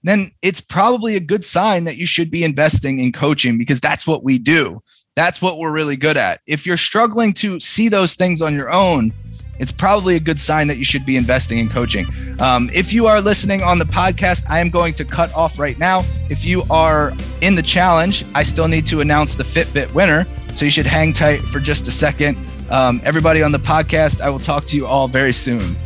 then 0.03 0.31
it's 0.43 0.61
probably 0.61 1.17
a 1.17 1.21
good 1.21 1.45
sign 1.45 1.85
that 1.85 1.97
you 1.97 2.07
should 2.07 2.31
be 2.31 2.45
investing 2.45 2.99
in 2.99 3.13
coaching 3.13 3.59
because 3.59 3.81
that's 3.81 4.07
what 4.07 4.25
we 4.25 4.39
do. 4.39 4.81
That's 5.17 5.43
what 5.43 5.59
we're 5.59 5.73
really 5.73 5.97
good 5.97 6.17
at. 6.17 6.41
If 6.47 6.67
you're 6.67 6.77
struggling 6.77 7.33
to 7.35 7.61
see 7.61 7.89
those 7.89 8.15
things 8.15 8.41
on 8.41 8.55
your 8.55 8.73
own, 8.73 9.13
it's 9.59 9.73
probably 9.73 10.17
a 10.17 10.21
good 10.21 10.41
sign 10.41 10.69
that 10.69 10.79
you 10.79 10.85
should 10.85 11.05
be 11.05 11.17
investing 11.17 11.59
in 11.59 11.69
coaching. 11.69 12.07
Um, 12.41 12.71
if 12.73 12.95
you 12.95 13.07
are 13.07 13.21
listening 13.21 13.63
on 13.63 13.79
the 13.79 13.85
podcast, 13.85 14.45
I 14.49 14.59
am 14.61 14.71
going 14.71 14.95
to 14.95 15.05
cut 15.05 15.35
off 15.35 15.59
right 15.59 15.79
now. 15.79 16.03
If 16.31 16.47
you 16.47 16.63
are 16.71 17.13
in 17.43 17.55
the 17.55 17.63
challenge, 17.63 18.25
I 18.35 18.43
still 18.43 18.69
need 18.69 18.87
to 18.87 19.03
announce 19.03 19.35
the 19.35 19.45
Fitbit 19.45 19.93
winner. 19.93 20.27
So 20.55 20.65
you 20.65 20.71
should 20.71 20.87
hang 20.87 21.13
tight 21.13 21.43
for 21.43 21.61
just 21.61 21.87
a 21.89 21.91
second. 21.91 22.39
Um, 22.71 23.03
everybody 23.05 23.43
on 23.43 23.53
the 23.53 23.59
podcast, 23.59 24.23
I 24.23 24.31
will 24.31 24.39
talk 24.39 24.65
to 24.67 24.77
you 24.77 24.87
all 24.87 25.09
very 25.09 25.35
soon. 25.35 25.77